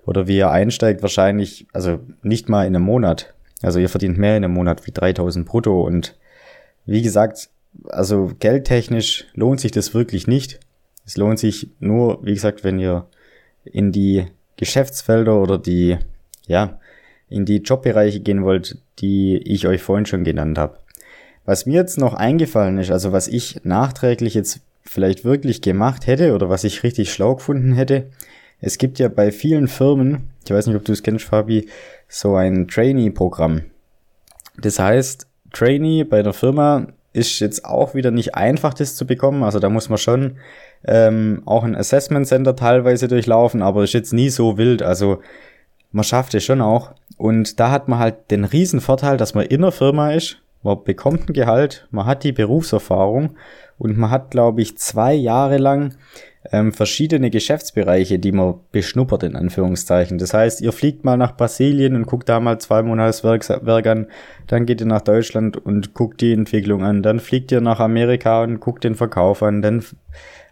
oder 0.05 0.26
wie 0.26 0.37
ihr 0.37 0.50
einsteigt, 0.50 1.03
wahrscheinlich, 1.03 1.67
also 1.73 2.00
nicht 2.23 2.49
mal 2.49 2.67
in 2.67 2.75
einem 2.75 2.85
Monat. 2.85 3.35
Also 3.62 3.79
ihr 3.79 3.88
verdient 3.88 4.19
mehr 4.19 4.37
in 4.37 4.44
einem 4.44 4.55
Monat 4.55 4.87
wie 4.87 4.93
3000 4.93 5.47
brutto 5.47 5.82
und 5.82 6.17
wie 6.87 7.03
gesagt, 7.03 7.50
also 7.85 8.33
geldtechnisch 8.39 9.27
lohnt 9.35 9.61
sich 9.61 9.71
das 9.71 9.95
wirklich 9.95 10.27
nicht. 10.27 10.61
Es 11.07 11.17
lohnt 11.17 11.39
sich 11.39 11.71
nur, 11.81 12.25
wie 12.25 12.35
gesagt, 12.35 12.65
wenn 12.65 12.79
ihr 12.79 13.07
in 13.65 13.93
die 13.93 14.27
Geschäftsfelder 14.57 15.41
oder 15.41 15.59
die, 15.59 15.97
ja, 16.47 16.79
in 17.29 17.45
die 17.45 17.59
Jobbereiche 17.59 18.21
gehen 18.21 18.45
wollt, 18.45 18.79
die 18.99 19.39
ich 19.39 19.67
euch 19.67 19.83
vorhin 19.83 20.07
schon 20.07 20.25
genannt 20.25 20.59
habe. 20.59 20.79
Was 21.45 21.67
mir 21.67 21.75
jetzt 21.75 21.99
noch 21.99 22.15
eingefallen 22.15 22.79
ist, 22.79 22.91
also 22.91 23.13
was 23.13 23.29
ich 23.29 23.61
nachträglich 23.65 24.35
jetzt 24.35 24.61
vielleicht 24.83 25.25
wirklich 25.25 25.63
gemacht 25.63 26.07
hätte 26.07 26.35
oder 26.35 26.49
was 26.49 26.65
ich 26.65 26.83
richtig 26.83 27.13
schlau 27.13 27.37
gefunden 27.37 27.75
hätte, 27.75 28.11
es 28.61 28.79
gibt 28.79 28.99
ja 28.99 29.09
bei 29.09 29.31
vielen 29.31 29.69
Firmen, 29.69 30.31
ich 30.45 30.51
weiß 30.51 30.67
nicht, 30.67 30.77
ob 30.77 30.85
du 30.85 30.93
es 30.93 31.03
kennst, 31.03 31.27
Fabi, 31.27 31.69
so 32.09 32.35
ein 32.35 32.67
Trainee-Programm. 32.67 33.63
Das 34.57 34.79
heißt, 34.79 35.27
Trainee 35.53 36.05
bei 36.05 36.23
der 36.23 36.33
Firma 36.33 36.89
ist 37.19 37.41
jetzt 37.41 37.65
auch 37.65 37.94
wieder 37.94 38.11
nicht 38.11 38.35
einfach, 38.35 38.75
das 38.75 38.97
zu 38.97 39.06
bekommen. 39.06 39.43
Also 39.43 39.59
da 39.59 39.69
muss 39.69 39.88
man 39.88 39.99
schon 39.99 40.38
ähm, 40.87 41.43
auch 41.44 41.65
ein 41.65 41.76
Assessment 41.76 42.26
Center 42.26 42.56
teilweise 42.56 43.09
durchlaufen, 43.09 43.62
aber 43.62 43.85
ist 43.85 43.93
jetzt 43.93 44.12
nie 44.12 44.31
so 44.31 44.56
wild. 44.56 44.82
Also 44.82 45.20
man 45.93 46.05
schafft 46.05 46.35
es 46.35 46.44
schon 46.44 46.61
auch. 46.61 46.93
Und 47.17 47.61
da 47.61 47.70
hat 47.70 47.88
man 47.88 47.99
halt 47.99 48.31
den 48.31 48.44
riesen 48.44 48.81
Vorteil, 48.81 49.17
dass 49.17 49.35
man 49.35 49.47
in 49.47 49.62
der 49.62 49.73
Firma 49.73 50.12
ist, 50.12 50.41
man 50.62 50.82
bekommt 50.82 51.29
ein 51.29 51.32
Gehalt, 51.32 51.87
man 51.91 52.06
hat 52.06 52.25
die 52.25 52.32
Berufserfahrung 52.32 53.37
und 53.79 53.97
man 53.97 54.11
hat, 54.11 54.31
glaube 54.31 54.61
ich, 54.61 54.76
zwei 54.76 55.14
Jahre 55.14 55.56
lang 55.59 55.94
ähm, 56.50 56.73
verschiedene 56.73 57.31
Geschäftsbereiche, 57.31 58.19
die 58.19 58.33
man 58.33 58.55
beschnuppert, 58.73 59.23
in 59.23 59.37
Anführungszeichen. 59.37 60.19
Das 60.19 60.33
heißt, 60.33 60.61
ihr 60.61 60.73
fliegt 60.73 61.05
mal 61.05 61.17
nach 61.17 61.37
Brasilien 61.37 61.95
und 61.95 62.06
guckt 62.06 62.29
da 62.29 62.41
mal 62.41 62.59
zwei 62.59 62.83
Monate 62.83 63.23
Werk, 63.23 63.49
Werk 63.67 63.87
an, 63.87 64.06
dann 64.47 64.67
geht 64.67 64.81
ihr 64.81 64.87
nach 64.87 65.03
Deutschland 65.03 65.56
und 65.56 65.95
guckt 65.95 66.21
die 66.21 66.33
Entwicklung 66.33 66.83
an, 66.83 67.03
dann 67.03 67.21
fliegt 67.21 67.53
ihr 67.53 67.61
nach 67.61 67.81
Amerika 67.81 68.43
und 68.43 68.61
guckt 68.61 68.85
den 68.85 68.95
Verkauf 68.95 69.43
an, 69.43 69.62
dann 69.62 69.85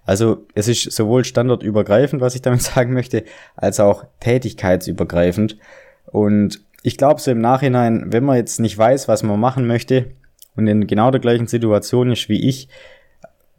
also 0.05 0.47
es 0.55 0.69
ist 0.69 0.93
sowohl 0.93 1.25
standardübergreifend, 1.25 2.23
was 2.23 2.37
ich 2.37 2.43
damit 2.43 2.63
sagen 2.75 2.93
möchte, 2.93 3.25
als 3.57 3.81
auch 3.81 4.05
tätigkeitsübergreifend. 4.21 5.59
Und 6.07 6.61
ich 6.83 6.97
glaube 6.97 7.21
so 7.21 7.33
im 7.33 7.41
Nachhinein, 7.41 8.13
wenn 8.13 8.25
man 8.25 8.37
jetzt 8.37 8.61
nicht 8.61 8.79
weiß, 8.79 9.09
was 9.09 9.25
man 9.25 9.41
machen 9.41 9.67
möchte 9.67 10.13
und 10.55 10.69
in 10.69 10.87
genau 10.87 11.11
der 11.11 11.21
gleichen 11.21 11.49
Situation 11.49 12.13
ist 12.13 12.29
wie 12.29 12.49
ich, 12.49 12.69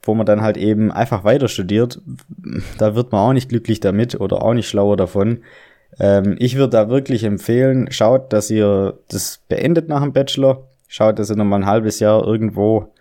wo 0.08 0.16
man 0.16 0.26
dann 0.26 0.42
halt 0.42 0.58
eben 0.58 0.92
einfach 0.92 1.24
weiter 1.24 1.48
studiert, 1.48 2.02
da 2.78 2.96
wird 2.96 3.12
man 3.12 3.22
auch 3.22 3.34
nicht 3.34 3.50
glücklich 3.50 3.80
damit 3.80 4.20
oder 4.20 4.42
auch 4.42 4.54
nicht 4.54 4.70
schlauer 4.70 4.98
davon. 4.98 5.40
Ähm, 6.00 6.36
ich 6.40 6.56
würde 6.56 6.72
da 6.72 6.90
wirklich 6.90 7.24
empfehlen, 7.24 7.92
schaut, 7.92 8.34
dass 8.34 8.50
ihr 8.50 8.98
das 9.10 9.42
beendet 9.48 9.90
nach 9.90 10.02
dem 10.02 10.14
Bachelor, 10.14 10.68
schaut, 10.88 11.20
dass 11.20 11.30
ihr 11.30 11.36
nochmal 11.36 11.62
ein 11.62 11.66
halbes 11.68 12.00
Jahr 12.00 12.26
irgendwo 12.26 12.92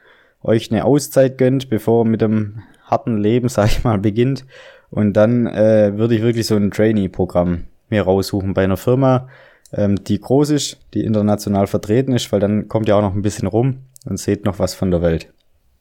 euch 0.42 0.70
eine 0.70 0.84
Auszeit 0.84 1.38
gönnt, 1.38 1.68
bevor 1.68 2.04
mit 2.04 2.20
dem 2.20 2.62
harten 2.84 3.18
Leben, 3.18 3.48
sag 3.50 3.66
ich 3.66 3.84
mal, 3.84 3.98
beginnt. 3.98 4.44
Und 4.90 5.14
dann 5.14 5.46
äh, 5.46 5.92
würde 5.96 6.14
ich 6.14 6.22
wirklich 6.22 6.46
so 6.46 6.56
ein 6.56 6.70
Trainee-Programm 6.70 7.64
mir 7.88 8.02
raussuchen 8.02 8.54
bei 8.54 8.64
einer 8.64 8.76
Firma, 8.76 9.28
ähm, 9.72 10.02
die 10.04 10.20
groß 10.20 10.50
ist, 10.50 10.78
die 10.94 11.04
international 11.04 11.66
vertreten 11.66 12.12
ist, 12.12 12.30
weil 12.32 12.40
dann 12.40 12.68
kommt 12.68 12.88
ihr 12.88 12.96
auch 12.96 13.02
noch 13.02 13.14
ein 13.14 13.22
bisschen 13.22 13.48
rum 13.48 13.78
und 14.08 14.18
seht 14.18 14.44
noch 14.44 14.58
was 14.58 14.74
von 14.74 14.90
der 14.90 15.02
Welt. 15.02 15.32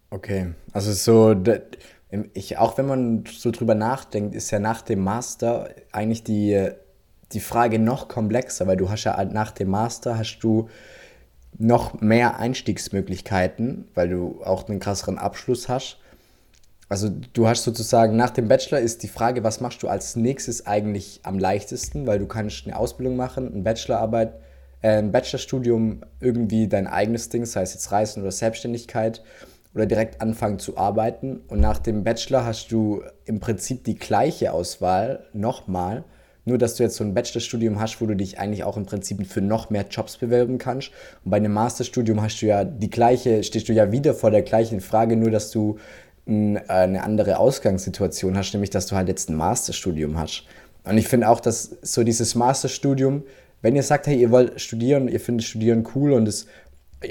Okay, 0.09 0.53
also 0.71 0.93
so, 0.93 1.35
ich, 2.33 2.57
auch 2.57 2.77
wenn 2.77 2.85
man 2.85 3.23
so 3.29 3.51
drüber 3.51 3.75
nachdenkt, 3.75 4.35
ist 4.35 4.51
ja 4.51 4.59
nach 4.59 4.81
dem 4.81 4.99
Master 4.99 5.69
eigentlich 5.91 6.23
die, 6.23 6.69
die 7.31 7.39
Frage 7.39 7.79
noch 7.79 8.07
komplexer, 8.07 8.67
weil 8.67 8.77
du 8.77 8.89
hast 8.89 9.03
ja 9.03 9.23
nach 9.25 9.51
dem 9.51 9.69
Master 9.69 10.17
hast 10.17 10.39
du 10.39 10.69
noch 11.57 12.01
mehr 12.01 12.37
Einstiegsmöglichkeiten, 12.37 13.87
weil 13.93 14.09
du 14.09 14.41
auch 14.43 14.67
einen 14.67 14.79
krasseren 14.79 15.17
Abschluss 15.17 15.69
hast. 15.69 15.97
Also 16.87 17.09
du 17.33 17.47
hast 17.47 17.63
sozusagen 17.63 18.15
nach 18.15 18.29
dem 18.29 18.47
Bachelor 18.47 18.79
ist 18.79 19.01
die 19.01 19.07
Frage, 19.07 19.43
was 19.43 19.59
machst 19.59 19.81
du 19.81 19.87
als 19.87 20.15
nächstes 20.15 20.67
eigentlich 20.67 21.21
am 21.23 21.39
leichtesten, 21.39 22.05
weil 22.05 22.19
du 22.19 22.27
kannst 22.27 22.67
eine 22.67 22.77
Ausbildung 22.77 23.15
machen, 23.15 23.51
eine 23.51 23.63
Bachelorarbeit, 23.63 24.33
äh, 24.81 24.97
ein 24.97 25.11
Bachelorstudium, 25.11 26.01
irgendwie 26.19 26.67
dein 26.67 26.85
eigenes 26.85 27.29
Ding, 27.29 27.45
sei 27.45 27.63
es 27.63 27.73
jetzt 27.73 27.91
Reisen 27.91 28.21
oder 28.21 28.31
Selbstständigkeit 28.31 29.23
oder 29.75 29.85
direkt 29.85 30.21
anfangen 30.21 30.57
zu 30.57 30.77
arbeiten. 30.77 31.41
Und 31.49 31.59
nach 31.59 31.77
dem 31.77 32.03
Bachelor 32.03 32.45
hast 32.45 32.71
du 32.71 33.03
im 33.25 33.39
Prinzip 33.39 33.83
die 33.83 33.95
gleiche 33.95 34.53
Auswahl 34.53 35.25
nochmal, 35.33 36.05
nur 36.45 36.57
dass 36.57 36.75
du 36.75 36.83
jetzt 36.83 36.95
so 36.95 37.03
ein 37.03 37.13
Bachelorstudium 37.13 37.79
hast, 37.79 37.99
wo 37.99 38.05
du 38.05 38.15
dich 38.15 38.39
eigentlich 38.39 38.63
auch 38.63 38.77
im 38.77 38.85
Prinzip 38.85 39.25
für 39.27 39.41
noch 39.41 39.69
mehr 39.69 39.85
Jobs 39.89 40.17
bewerben 40.17 40.57
kannst. 40.57 40.91
Und 41.23 41.31
bei 41.31 41.37
einem 41.37 41.53
Masterstudium 41.53 42.21
hast 42.21 42.41
du 42.41 42.45
ja 42.45 42.63
die 42.63 42.89
gleiche, 42.89 43.43
stehst 43.43 43.67
du 43.67 43.73
ja 43.73 43.91
wieder 43.91 44.13
vor 44.13 44.31
der 44.31 44.43
gleichen 44.43 44.79
Frage, 44.79 45.17
nur 45.17 45.31
dass 45.31 45.51
du 45.51 45.77
äh, 46.27 46.59
eine 46.67 47.03
andere 47.03 47.39
Ausgangssituation 47.39 48.37
hast, 48.37 48.53
nämlich 48.53 48.69
dass 48.69 48.87
du 48.87 48.95
halt 48.95 49.09
jetzt 49.09 49.29
ein 49.29 49.35
Masterstudium 49.35 50.17
hast. 50.17 50.45
Und 50.85 50.97
ich 50.97 51.07
finde 51.07 51.29
auch, 51.29 51.39
dass 51.39 51.77
so 51.81 52.03
dieses 52.03 52.35
Masterstudium, 52.35 53.23
wenn 53.61 53.75
ihr 53.75 53.83
sagt, 53.83 54.07
hey, 54.07 54.15
ihr 54.15 54.29
wollt 54.29 54.61
studieren, 54.61 55.07
ihr 55.07 55.19
findet 55.19 55.47
Studieren 55.47 55.85
cool 55.95 56.13
und 56.13 56.27
es 56.27 56.45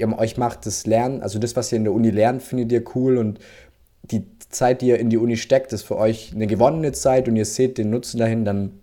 euch 0.03 0.37
macht 0.37 0.65
das 0.65 0.85
Lernen, 0.85 1.21
also 1.21 1.39
das, 1.39 1.55
was 1.55 1.71
ihr 1.71 1.77
in 1.77 1.83
der 1.83 1.93
Uni 1.93 2.09
lernt, 2.09 2.41
findet 2.43 2.71
ihr 2.71 2.83
cool 2.95 3.17
und 3.17 3.39
die 4.03 4.25
Zeit, 4.49 4.81
die 4.81 4.87
ihr 4.87 4.99
in 4.99 5.09
die 5.09 5.17
Uni 5.17 5.37
steckt, 5.37 5.73
ist 5.73 5.83
für 5.83 5.97
euch 5.97 6.31
eine 6.33 6.47
gewonnene 6.47 6.91
Zeit 6.91 7.27
und 7.27 7.35
ihr 7.35 7.45
seht 7.45 7.77
den 7.77 7.89
Nutzen 7.89 8.19
dahin, 8.19 8.45
dann 8.45 8.79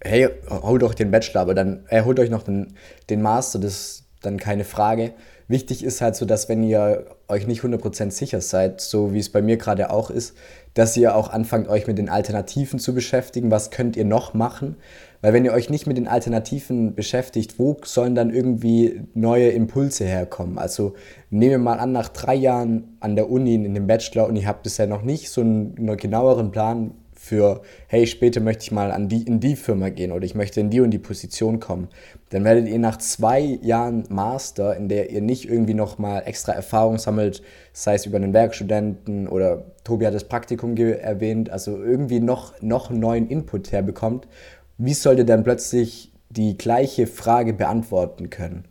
hey, 0.00 0.28
holt 0.48 0.82
euch 0.82 0.94
den 0.94 1.10
Bachelor, 1.10 1.40
aber 1.40 1.54
dann 1.54 1.84
äh, 1.88 2.02
holt 2.02 2.20
euch 2.20 2.30
noch 2.30 2.42
den, 2.42 2.74
den 3.10 3.22
Master, 3.22 3.58
das 3.58 3.72
ist 3.72 4.04
dann 4.22 4.38
keine 4.38 4.64
Frage. 4.64 5.12
Wichtig 5.48 5.84
ist 5.84 6.00
halt 6.00 6.16
so, 6.16 6.24
dass 6.24 6.48
wenn 6.48 6.62
ihr 6.62 7.06
euch 7.28 7.46
nicht 7.46 7.62
100% 7.62 8.10
sicher 8.10 8.40
seid, 8.40 8.80
so 8.80 9.12
wie 9.12 9.18
es 9.18 9.30
bei 9.30 9.42
mir 9.42 9.56
gerade 9.56 9.90
auch 9.90 10.10
ist, 10.10 10.34
dass 10.74 10.96
ihr 10.96 11.14
auch 11.14 11.30
anfangt, 11.30 11.68
euch 11.68 11.86
mit 11.86 11.98
den 11.98 12.08
Alternativen 12.08 12.78
zu 12.78 12.94
beschäftigen. 12.94 13.50
Was 13.50 13.70
könnt 13.70 13.96
ihr 13.96 14.04
noch 14.04 14.34
machen? 14.34 14.76
Weil 15.20 15.32
wenn 15.32 15.44
ihr 15.44 15.52
euch 15.52 15.70
nicht 15.70 15.86
mit 15.86 15.96
den 15.96 16.08
Alternativen 16.08 16.94
beschäftigt, 16.94 17.58
wo 17.58 17.76
sollen 17.84 18.14
dann 18.14 18.34
irgendwie 18.34 19.02
neue 19.14 19.50
Impulse 19.50 20.04
herkommen? 20.04 20.58
Also 20.58 20.94
nehmen 21.30 21.52
wir 21.52 21.58
mal 21.58 21.78
an, 21.78 21.92
nach 21.92 22.08
drei 22.08 22.34
Jahren 22.34 22.96
an 23.00 23.16
der 23.16 23.30
Uni 23.30 23.54
in 23.54 23.72
dem 23.72 23.86
Bachelor 23.86 24.26
und 24.26 24.36
ihr 24.36 24.46
habt 24.46 24.64
bisher 24.64 24.86
noch 24.86 25.02
nicht 25.02 25.30
so 25.30 25.40
einen, 25.40 25.76
einen 25.78 25.96
genaueren 25.96 26.50
Plan, 26.50 26.90
für, 27.24 27.62
hey, 27.88 28.06
später 28.06 28.40
möchte 28.40 28.64
ich 28.64 28.72
mal 28.72 28.92
an 28.92 29.08
die, 29.08 29.22
in 29.22 29.40
die 29.40 29.56
Firma 29.56 29.88
gehen 29.88 30.12
oder 30.12 30.26
ich 30.26 30.34
möchte 30.34 30.60
in 30.60 30.68
die 30.68 30.80
und 30.80 30.90
die 30.90 30.98
Position 30.98 31.58
kommen, 31.58 31.88
dann 32.28 32.44
werdet 32.44 32.68
ihr 32.68 32.78
nach 32.78 32.98
zwei 32.98 33.40
Jahren 33.62 34.04
Master, 34.10 34.76
in 34.76 34.90
der 34.90 35.10
ihr 35.10 35.22
nicht 35.22 35.48
irgendwie 35.48 35.72
nochmal 35.72 36.24
extra 36.26 36.52
Erfahrung 36.52 36.98
sammelt, 36.98 37.42
sei 37.72 37.94
es 37.94 38.04
über 38.04 38.18
einen 38.18 38.34
Werkstudenten 38.34 39.26
oder 39.26 39.64
Tobi 39.84 40.06
hat 40.06 40.12
das 40.12 40.24
Praktikum 40.24 40.76
erwähnt, 40.76 41.48
also 41.48 41.82
irgendwie 41.82 42.20
noch, 42.20 42.60
noch 42.60 42.90
neuen 42.90 43.28
Input 43.28 43.72
herbekommt, 43.72 44.28
wie 44.76 44.94
sollt 44.94 45.18
ihr 45.18 45.24
dann 45.24 45.44
plötzlich 45.44 46.12
die 46.28 46.58
gleiche 46.58 47.06
Frage 47.06 47.54
beantworten 47.54 48.28
können? 48.28 48.64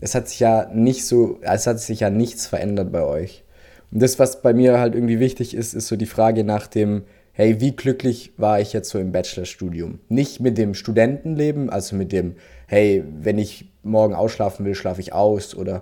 Es 0.00 0.14
hat 0.14 0.28
sich 0.28 0.40
ja 0.40 0.70
nicht 0.72 1.04
so, 1.04 1.38
es 1.42 1.66
hat 1.66 1.80
sich 1.80 2.00
ja 2.00 2.08
nichts 2.08 2.46
verändert 2.46 2.92
bei 2.92 3.02
euch. 3.02 3.44
Und 3.92 4.00
das, 4.00 4.18
was 4.18 4.40
bei 4.40 4.54
mir 4.54 4.78
halt 4.78 4.94
irgendwie 4.94 5.20
wichtig 5.20 5.54
ist, 5.54 5.74
ist 5.74 5.88
so 5.88 5.96
die 5.96 6.06
Frage 6.06 6.44
nach 6.44 6.66
dem, 6.66 7.02
hey, 7.40 7.58
wie 7.58 7.74
glücklich 7.74 8.34
war 8.36 8.60
ich 8.60 8.74
jetzt 8.74 8.90
so 8.90 8.98
im 8.98 9.12
Bachelorstudium? 9.12 9.98
Nicht 10.10 10.40
mit 10.40 10.58
dem 10.58 10.74
Studentenleben, 10.74 11.70
also 11.70 11.96
mit 11.96 12.12
dem, 12.12 12.34
hey, 12.66 13.02
wenn 13.18 13.38
ich 13.38 13.72
morgen 13.82 14.12
ausschlafen 14.12 14.66
will, 14.66 14.74
schlafe 14.74 15.00
ich 15.00 15.14
aus 15.14 15.54
oder 15.54 15.80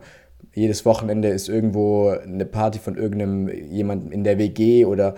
jedes 0.55 0.85
Wochenende 0.85 1.27
ist 1.31 1.49
irgendwo 1.49 2.11
eine 2.11 2.45
Party 2.45 2.79
von 2.79 2.97
irgendeinem 2.97 3.49
jemandem 3.49 4.12
in 4.12 4.23
der 4.23 4.38
WG 4.38 4.85
oder 4.85 5.17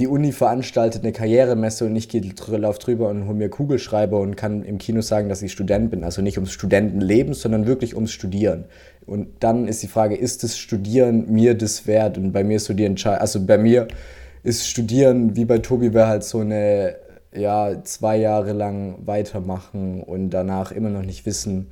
die 0.00 0.08
Uni 0.08 0.32
veranstaltet 0.32 1.04
eine 1.04 1.12
Karrieremesse 1.12 1.86
und 1.86 1.94
ich 1.94 2.08
gehe 2.08 2.22
drüber 2.22 3.08
und 3.08 3.26
hole 3.26 3.34
mir 3.34 3.48
Kugelschreiber 3.48 4.18
und 4.18 4.34
kann 4.36 4.64
im 4.64 4.78
Kino 4.78 5.00
sagen, 5.00 5.28
dass 5.28 5.42
ich 5.42 5.52
Student 5.52 5.92
bin. 5.92 6.02
Also 6.02 6.22
nicht 6.22 6.38
ums 6.38 6.50
Studentenleben, 6.50 7.34
sondern 7.34 7.68
wirklich 7.68 7.94
ums 7.94 8.10
Studieren. 8.10 8.64
Und 9.06 9.28
dann 9.44 9.68
ist 9.68 9.84
die 9.84 9.88
Frage, 9.88 10.16
ist 10.16 10.42
das 10.42 10.58
Studieren 10.58 11.32
mir 11.32 11.54
das 11.54 11.86
wert? 11.86 12.18
Und 12.18 12.32
bei 12.32 12.42
mir 12.42 12.56
ist 12.56 12.64
so 12.64 12.74
die 12.74 12.84
Entscheidung, 12.84 13.20
also 13.20 13.46
bei 13.46 13.58
mir 13.58 13.86
ist 14.48 14.66
Studieren 14.66 15.36
wie 15.36 15.44
bei 15.44 15.58
Tobi 15.58 15.92
wäre 15.92 16.08
halt 16.08 16.24
so 16.24 16.40
eine, 16.40 16.96
ja, 17.32 17.84
zwei 17.84 18.16
Jahre 18.16 18.52
lang 18.52 19.06
weitermachen 19.06 20.02
und 20.02 20.30
danach 20.30 20.72
immer 20.72 20.88
noch 20.90 21.02
nicht 21.02 21.26
wissen, 21.26 21.70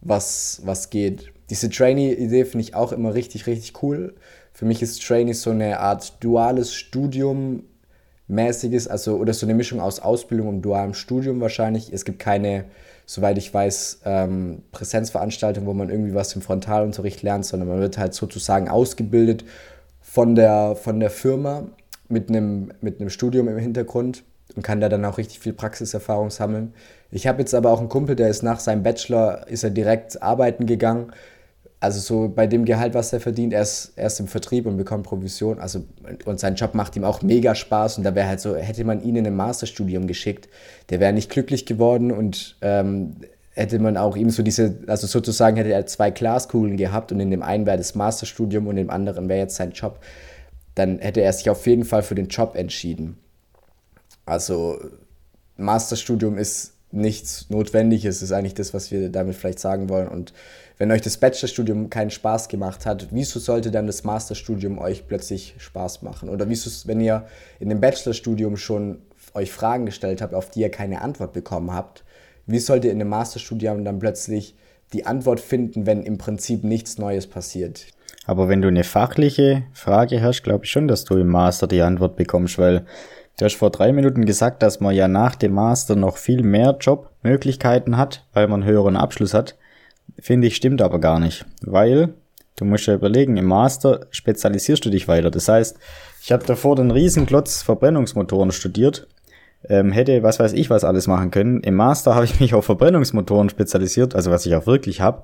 was, 0.00 0.60
was 0.64 0.90
geht. 0.90 1.32
Diese 1.48 1.68
Trainee-Idee 1.68 2.44
finde 2.44 2.62
ich 2.62 2.74
auch 2.74 2.92
immer 2.92 3.14
richtig, 3.14 3.46
richtig 3.46 3.82
cool. 3.82 4.14
Für 4.52 4.66
mich 4.66 4.82
ist 4.82 5.04
Trainee 5.04 5.32
so 5.32 5.50
eine 5.50 5.80
Art 5.80 6.22
duales 6.22 6.74
Studium 6.74 7.64
mäßiges, 8.28 8.86
also 8.86 9.16
oder 9.16 9.34
so 9.34 9.46
eine 9.46 9.54
Mischung 9.54 9.80
aus 9.80 9.98
Ausbildung 10.00 10.48
und 10.48 10.62
dualem 10.62 10.94
Studium 10.94 11.40
wahrscheinlich. 11.40 11.92
Es 11.92 12.04
gibt 12.04 12.18
keine, 12.20 12.66
soweit 13.06 13.38
ich 13.38 13.52
weiß, 13.52 14.02
ähm, 14.04 14.62
Präsenzveranstaltungen, 14.70 15.66
wo 15.66 15.74
man 15.74 15.90
irgendwie 15.90 16.14
was 16.14 16.34
im 16.34 16.42
Frontalunterricht 16.42 17.22
lernt, 17.22 17.46
sondern 17.46 17.68
man 17.68 17.80
wird 17.80 17.98
halt 17.98 18.14
sozusagen 18.14 18.68
ausgebildet 18.68 19.44
von 20.00 20.34
der, 20.34 20.76
von 20.76 21.00
der 21.00 21.10
Firma 21.10 21.64
mit 22.10 22.28
einem, 22.28 22.72
mit 22.80 23.00
einem 23.00 23.10
Studium 23.10 23.48
im 23.48 23.58
Hintergrund 23.58 24.24
und 24.56 24.62
kann 24.62 24.80
da 24.80 24.88
dann 24.88 25.04
auch 25.04 25.18
richtig 25.18 25.38
viel 25.40 25.52
Praxiserfahrung 25.52 26.30
sammeln. 26.30 26.74
Ich 27.10 27.26
habe 27.26 27.40
jetzt 27.40 27.54
aber 27.54 27.70
auch 27.70 27.80
einen 27.80 27.88
Kumpel, 27.88 28.16
der 28.16 28.28
ist 28.28 28.42
nach 28.42 28.60
seinem 28.60 28.82
Bachelor, 28.82 29.46
ist 29.48 29.64
er 29.64 29.70
direkt 29.70 30.22
arbeiten 30.22 30.66
gegangen. 30.66 31.12
Also 31.82 31.98
so 32.00 32.28
bei 32.28 32.46
dem 32.46 32.66
Gehalt, 32.66 32.92
was 32.92 33.12
er 33.12 33.20
verdient, 33.20 33.54
er 33.54 33.62
ist, 33.62 33.94
er 33.96 34.08
ist 34.08 34.20
im 34.20 34.28
Vertrieb 34.28 34.66
und 34.66 34.76
bekommt 34.76 35.04
Provision. 35.04 35.58
Also, 35.58 35.84
und 36.26 36.38
sein 36.38 36.54
Job 36.54 36.74
macht 36.74 36.94
ihm 36.94 37.04
auch 37.04 37.22
mega 37.22 37.54
Spaß. 37.54 37.96
Und 37.96 38.04
da 38.04 38.14
wäre 38.14 38.28
halt 38.28 38.40
so, 38.40 38.54
hätte 38.54 38.84
man 38.84 39.02
ihn 39.02 39.16
in 39.16 39.26
ein 39.26 39.34
Masterstudium 39.34 40.06
geschickt, 40.06 40.48
der 40.90 41.00
wäre 41.00 41.14
nicht 41.14 41.30
glücklich 41.30 41.64
geworden 41.64 42.12
und 42.12 42.56
ähm, 42.60 43.16
hätte 43.52 43.78
man 43.78 43.96
auch 43.96 44.16
ihm 44.16 44.30
so 44.30 44.42
diese, 44.42 44.78
also 44.86 45.06
sozusagen 45.06 45.56
hätte 45.56 45.72
er 45.72 45.86
zwei 45.86 46.10
Glaskugeln 46.10 46.76
gehabt 46.76 47.12
und 47.12 47.20
in 47.20 47.30
dem 47.30 47.42
einen 47.42 47.66
wäre 47.66 47.78
das 47.78 47.94
Masterstudium 47.94 48.66
und 48.66 48.76
im 48.76 48.90
anderen 48.90 49.28
wäre 49.28 49.40
jetzt 49.40 49.56
sein 49.56 49.72
Job 49.72 50.00
dann 50.80 50.98
hätte 50.98 51.20
er 51.20 51.32
sich 51.32 51.50
auf 51.50 51.66
jeden 51.66 51.84
Fall 51.84 52.02
für 52.02 52.14
den 52.14 52.28
Job 52.28 52.56
entschieden. 52.56 53.18
Also 54.24 54.80
Masterstudium 55.56 56.38
ist 56.38 56.72
nichts 56.90 57.48
Notwendiges, 57.50 58.22
ist 58.22 58.32
eigentlich 58.32 58.54
das, 58.54 58.74
was 58.74 58.90
wir 58.90 59.10
damit 59.10 59.36
vielleicht 59.36 59.60
sagen 59.60 59.88
wollen. 59.88 60.08
Und 60.08 60.32
wenn 60.78 60.90
euch 60.90 61.02
das 61.02 61.18
Bachelorstudium 61.18 61.90
keinen 61.90 62.10
Spaß 62.10 62.48
gemacht 62.48 62.86
hat, 62.86 63.08
wieso 63.10 63.38
sollte 63.38 63.70
dann 63.70 63.86
das 63.86 64.04
Masterstudium 64.04 64.78
euch 64.78 65.06
plötzlich 65.06 65.54
Spaß 65.58 66.02
machen? 66.02 66.28
Oder 66.30 66.48
wieso, 66.48 66.70
wenn 66.88 67.00
ihr 67.00 67.26
in 67.60 67.68
dem 67.68 67.80
Bachelorstudium 67.80 68.56
schon 68.56 69.02
euch 69.34 69.52
Fragen 69.52 69.86
gestellt 69.86 70.22
habt, 70.22 70.34
auf 70.34 70.50
die 70.50 70.60
ihr 70.60 70.70
keine 70.70 71.02
Antwort 71.02 71.32
bekommen 71.32 71.72
habt, 71.72 72.04
wie 72.46 72.58
sollt 72.58 72.84
ihr 72.84 72.92
in 72.92 72.98
dem 72.98 73.08
Masterstudium 73.08 73.84
dann 73.84 73.98
plötzlich 73.98 74.56
die 74.92 75.06
Antwort 75.06 75.40
finden, 75.40 75.86
wenn 75.86 76.02
im 76.02 76.18
Prinzip 76.18 76.64
nichts 76.64 76.98
Neues 76.98 77.26
passiert? 77.26 77.86
Aber 78.26 78.48
wenn 78.48 78.62
du 78.62 78.68
eine 78.68 78.84
fachliche 78.84 79.64
Frage 79.72 80.22
hast, 80.22 80.42
glaube 80.42 80.64
ich 80.64 80.70
schon, 80.70 80.88
dass 80.88 81.04
du 81.04 81.16
im 81.16 81.28
Master 81.28 81.66
die 81.66 81.82
Antwort 81.82 82.16
bekommst, 82.16 82.58
weil 82.58 82.84
du 83.38 83.44
hast 83.44 83.56
vor 83.56 83.70
drei 83.70 83.92
Minuten 83.92 84.26
gesagt, 84.26 84.62
dass 84.62 84.80
man 84.80 84.94
ja 84.94 85.08
nach 85.08 85.34
dem 85.34 85.54
Master 85.54 85.96
noch 85.96 86.16
viel 86.16 86.42
mehr 86.42 86.76
Jobmöglichkeiten 86.80 87.96
hat, 87.96 88.26
weil 88.32 88.46
man 88.46 88.62
einen 88.62 88.70
höheren 88.70 88.96
Abschluss 88.96 89.34
hat. 89.34 89.56
Finde 90.18 90.48
ich 90.48 90.56
stimmt 90.56 90.82
aber 90.82 90.98
gar 90.98 91.18
nicht, 91.18 91.46
weil 91.62 92.14
du 92.56 92.64
musst 92.64 92.86
ja 92.86 92.94
überlegen, 92.94 93.36
im 93.36 93.46
Master 93.46 94.06
spezialisierst 94.10 94.84
du 94.84 94.90
dich 94.90 95.08
weiter. 95.08 95.30
Das 95.30 95.48
heißt, 95.48 95.78
ich 96.22 96.32
habe 96.32 96.44
davor 96.44 96.76
den 96.76 96.90
Riesenklotz 96.90 97.62
Verbrennungsmotoren 97.62 98.50
studiert, 98.50 99.06
ähm, 99.68 99.92
hätte 99.92 100.22
was 100.22 100.38
weiß 100.38 100.52
ich 100.52 100.68
was 100.68 100.84
alles 100.84 101.06
machen 101.06 101.30
können. 101.30 101.62
Im 101.62 101.74
Master 101.74 102.14
habe 102.14 102.26
ich 102.26 102.38
mich 102.40 102.52
auf 102.52 102.66
Verbrennungsmotoren 102.66 103.48
spezialisiert, 103.48 104.14
also 104.14 104.30
was 104.30 104.44
ich 104.44 104.54
auch 104.54 104.66
wirklich 104.66 105.00
habe. 105.00 105.22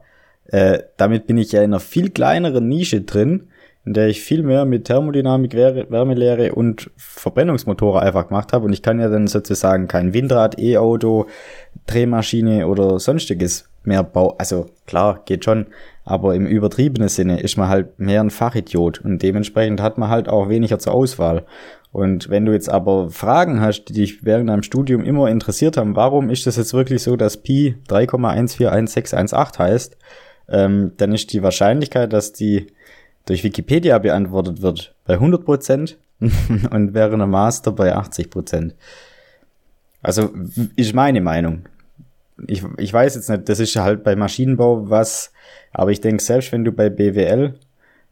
Äh, 0.48 0.80
damit 0.96 1.26
bin 1.26 1.38
ich 1.38 1.52
ja 1.52 1.62
in 1.62 1.72
einer 1.72 1.80
viel 1.80 2.10
kleineren 2.10 2.68
Nische 2.68 3.02
drin, 3.02 3.48
in 3.84 3.94
der 3.94 4.08
ich 4.08 4.20
viel 4.20 4.42
mehr 4.42 4.64
mit 4.64 4.84
Thermodynamik, 4.84 5.54
Wärmelehre 5.54 6.54
und 6.54 6.90
Verbrennungsmotoren 6.96 8.02
einfach 8.02 8.28
gemacht 8.28 8.52
habe. 8.52 8.64
Und 8.64 8.72
ich 8.72 8.82
kann 8.82 8.98
ja 8.98 9.08
dann 9.08 9.28
sozusagen 9.28 9.86
kein 9.86 10.12
Windrad, 10.12 10.58
E-Auto, 10.58 11.26
Drehmaschine 11.86 12.66
oder 12.66 12.98
sonstiges 12.98 13.68
mehr 13.84 14.02
bauen. 14.02 14.34
Also 14.38 14.66
klar, 14.86 15.22
geht 15.24 15.44
schon. 15.44 15.66
Aber 16.04 16.34
im 16.34 16.46
übertriebenen 16.46 17.08
Sinne 17.08 17.40
ist 17.40 17.56
man 17.56 17.68
halt 17.68 17.98
mehr 17.98 18.20
ein 18.20 18.30
Fachidiot 18.30 19.00
und 19.04 19.22
dementsprechend 19.22 19.80
hat 19.80 19.98
man 19.98 20.08
halt 20.08 20.28
auch 20.28 20.48
weniger 20.48 20.78
zur 20.78 20.94
Auswahl. 20.94 21.44
Und 21.90 22.28
wenn 22.28 22.44
du 22.44 22.52
jetzt 22.52 22.68
aber 22.68 23.10
Fragen 23.10 23.60
hast, 23.60 23.86
die 23.86 23.94
dich 23.94 24.24
während 24.24 24.50
deinem 24.50 24.62
Studium 24.62 25.02
immer 25.02 25.28
interessiert 25.30 25.76
haben, 25.76 25.96
warum 25.96 26.30
ist 26.30 26.46
das 26.46 26.56
jetzt 26.56 26.74
wirklich 26.74 27.02
so, 27.02 27.16
dass 27.16 27.38
Pi 27.38 27.76
3,141618 27.88 29.58
heißt, 29.58 29.96
ähm, 30.48 30.92
dann 30.96 31.12
ist 31.12 31.32
die 31.32 31.42
Wahrscheinlichkeit, 31.42 32.12
dass 32.12 32.32
die 32.32 32.68
durch 33.26 33.42
Wikipedia 33.44 33.98
beantwortet 33.98 34.62
wird, 34.62 34.94
bei 35.04 35.14
100% 35.14 35.96
und 36.20 36.94
während 36.94 37.14
einem 37.14 37.30
Master 37.30 37.72
bei 37.72 37.94
80%. 37.94 38.72
Also 40.02 40.30
ist 40.76 40.94
meine 40.94 41.20
Meinung. 41.20 41.66
Ich, 42.46 42.62
ich 42.76 42.92
weiß 42.92 43.14
jetzt 43.16 43.28
nicht, 43.28 43.48
das 43.48 43.60
ist 43.60 43.76
halt 43.76 44.04
bei 44.04 44.14
Maschinenbau 44.14 44.88
was, 44.88 45.32
aber 45.72 45.90
ich 45.90 46.00
denke, 46.00 46.22
selbst 46.22 46.52
wenn 46.52 46.64
du 46.64 46.72
bei 46.72 46.90
BWL 46.90 47.54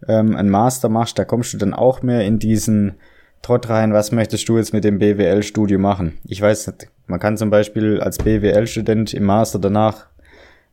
ähm, 0.09 0.37
einen 0.37 0.51
Master 0.51 0.89
machst, 0.89 1.19
da 1.19 1.25
kommst 1.25 1.53
du 1.55 1.59
dann 1.59 1.75
auch 1.75 2.03
mehr 2.03 2.25
in 2.25 2.39
diesen 2.39 2.95
Trott 3.43 3.69
rein, 3.69 3.93
was 3.93 4.11
möchtest 4.11 4.49
du 4.49 4.57
jetzt 4.57 4.73
mit 4.73 4.85
dem 4.85 4.99
BWL-Studio 4.99 5.79
machen? 5.79 6.19
Ich 6.25 6.41
weiß 6.41 6.67
nicht, 6.69 6.89
man 7.07 7.21
kann 7.21 7.37
zum 7.37 7.51
Beispiel 7.51 8.01
als 8.01 8.17
BWL-Student 8.19 9.13
im 9.13 9.25
Master 9.25 9.59
danach 9.59 10.07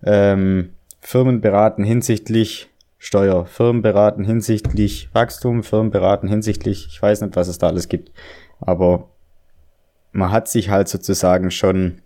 ähm, 0.03 0.69
Firmen 1.01 1.41
beraten 1.41 1.83
hinsichtlich 1.83 2.69
Steuer, 2.99 3.47
Firmen 3.47 3.81
beraten 3.81 4.23
hinsichtlich 4.23 5.09
Wachstum, 5.13 5.63
Firmen 5.63 5.91
beraten 5.91 6.27
hinsichtlich, 6.27 6.87
ich 6.87 7.01
weiß 7.01 7.21
nicht, 7.21 7.35
was 7.35 7.47
es 7.47 7.57
da 7.57 7.67
alles 7.67 7.89
gibt, 7.89 8.11
aber 8.59 9.09
man 10.11 10.31
hat 10.31 10.47
sich 10.47 10.69
halt 10.69 10.87
sozusagen 10.87 11.49
schon, 11.49 12.01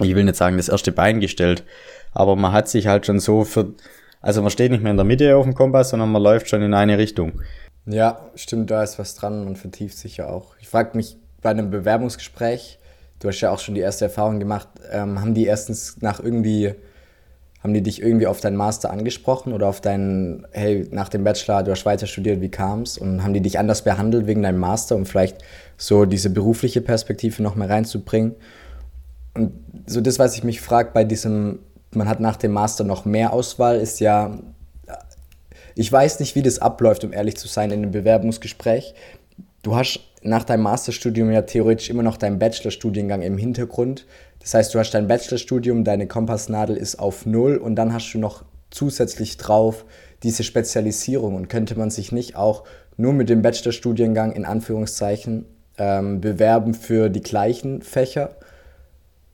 ich 0.00 0.14
will 0.14 0.24
nicht 0.24 0.36
sagen, 0.36 0.56
das 0.56 0.68
erste 0.68 0.92
Bein 0.92 1.20
gestellt, 1.20 1.64
aber 2.12 2.36
man 2.36 2.52
hat 2.52 2.68
sich 2.68 2.86
halt 2.86 3.04
schon 3.04 3.18
so 3.18 3.42
für, 3.44 3.74
also 4.20 4.42
man 4.42 4.52
steht 4.52 4.70
nicht 4.70 4.82
mehr 4.82 4.92
in 4.92 4.96
der 4.96 5.04
Mitte 5.04 5.36
auf 5.36 5.44
dem 5.44 5.54
Kompass, 5.54 5.90
sondern 5.90 6.12
man 6.12 6.22
läuft 6.22 6.48
schon 6.48 6.62
in 6.62 6.72
eine 6.72 6.96
Richtung. 6.96 7.42
Ja, 7.86 8.30
stimmt, 8.36 8.70
da 8.70 8.82
ist 8.82 8.98
was 9.00 9.16
dran, 9.16 9.44
man 9.44 9.56
vertieft 9.56 9.98
sich 9.98 10.18
ja 10.18 10.28
auch. 10.28 10.54
Ich 10.60 10.68
frage 10.68 10.96
mich 10.96 11.16
bei 11.42 11.50
einem 11.50 11.70
Bewerbungsgespräch, 11.70 12.78
du 13.18 13.28
hast 13.28 13.40
ja 13.40 13.50
auch 13.50 13.58
schon 13.58 13.74
die 13.74 13.80
erste 13.80 14.04
Erfahrung 14.04 14.38
gemacht, 14.38 14.68
ähm, 14.92 15.20
haben 15.20 15.34
die 15.34 15.46
erstens 15.46 16.00
nach 16.00 16.20
irgendwie 16.20 16.74
haben 17.64 17.72
die 17.72 17.82
dich 17.82 18.02
irgendwie 18.02 18.26
auf 18.26 18.40
deinen 18.40 18.56
Master 18.56 18.90
angesprochen 18.90 19.54
oder 19.54 19.68
auf 19.68 19.80
deinen, 19.80 20.46
hey, 20.52 20.86
nach 20.90 21.08
dem 21.08 21.24
Bachelor, 21.24 21.62
du 21.62 21.70
hast 21.70 21.86
weiter 21.86 22.06
studiert, 22.06 22.42
wie 22.42 22.50
kam's? 22.50 22.98
Und 22.98 23.24
haben 23.24 23.32
die 23.32 23.40
dich 23.40 23.58
anders 23.58 23.82
behandelt 23.82 24.26
wegen 24.26 24.42
deinem 24.42 24.60
Master, 24.60 24.94
um 24.94 25.06
vielleicht 25.06 25.38
so 25.78 26.04
diese 26.04 26.28
berufliche 26.28 26.82
Perspektive 26.82 27.42
noch 27.42 27.54
mehr 27.54 27.70
reinzubringen? 27.70 28.34
Und 29.32 29.52
so 29.86 30.02
das, 30.02 30.18
was 30.18 30.36
ich 30.36 30.44
mich 30.44 30.60
frage 30.60 30.90
bei 30.92 31.04
diesem, 31.04 31.60
man 31.92 32.06
hat 32.06 32.20
nach 32.20 32.36
dem 32.36 32.52
Master 32.52 32.84
noch 32.84 33.06
mehr 33.06 33.32
Auswahl, 33.32 33.80
ist 33.80 33.98
ja, 33.98 34.38
Ich 35.74 35.90
weiß 35.90 36.20
nicht, 36.20 36.34
wie 36.36 36.42
das 36.42 36.58
abläuft, 36.60 37.02
um 37.04 37.12
ehrlich 37.12 37.36
zu 37.36 37.48
sein, 37.48 37.70
in 37.70 37.82
einem 37.82 37.90
Bewerbungsgespräch. 37.90 38.94
Du 39.62 39.74
hast 39.74 40.00
nach 40.24 40.44
deinem 40.44 40.62
Masterstudium 40.62 41.30
ja 41.30 41.42
theoretisch 41.42 41.90
immer 41.90 42.02
noch 42.02 42.16
deinen 42.16 42.38
Bachelorstudiengang 42.38 43.22
im 43.22 43.38
Hintergrund. 43.38 44.06
Das 44.40 44.54
heißt, 44.54 44.74
du 44.74 44.78
hast 44.78 44.92
dein 44.92 45.06
Bachelorstudium, 45.06 45.84
deine 45.84 46.06
Kompassnadel 46.06 46.76
ist 46.76 46.98
auf 46.98 47.26
Null 47.26 47.56
und 47.56 47.76
dann 47.76 47.92
hast 47.92 48.12
du 48.12 48.18
noch 48.18 48.44
zusätzlich 48.70 49.36
drauf 49.36 49.84
diese 50.22 50.42
Spezialisierung 50.42 51.36
und 51.36 51.48
könnte 51.48 51.78
man 51.78 51.90
sich 51.90 52.10
nicht 52.10 52.36
auch 52.36 52.64
nur 52.96 53.12
mit 53.12 53.28
dem 53.28 53.42
Bachelorstudiengang 53.42 54.32
in 54.32 54.46
Anführungszeichen 54.46 55.44
ähm, 55.76 56.20
bewerben 56.20 56.72
für 56.72 57.10
die 57.10 57.22
gleichen 57.22 57.82
Fächer? 57.82 58.36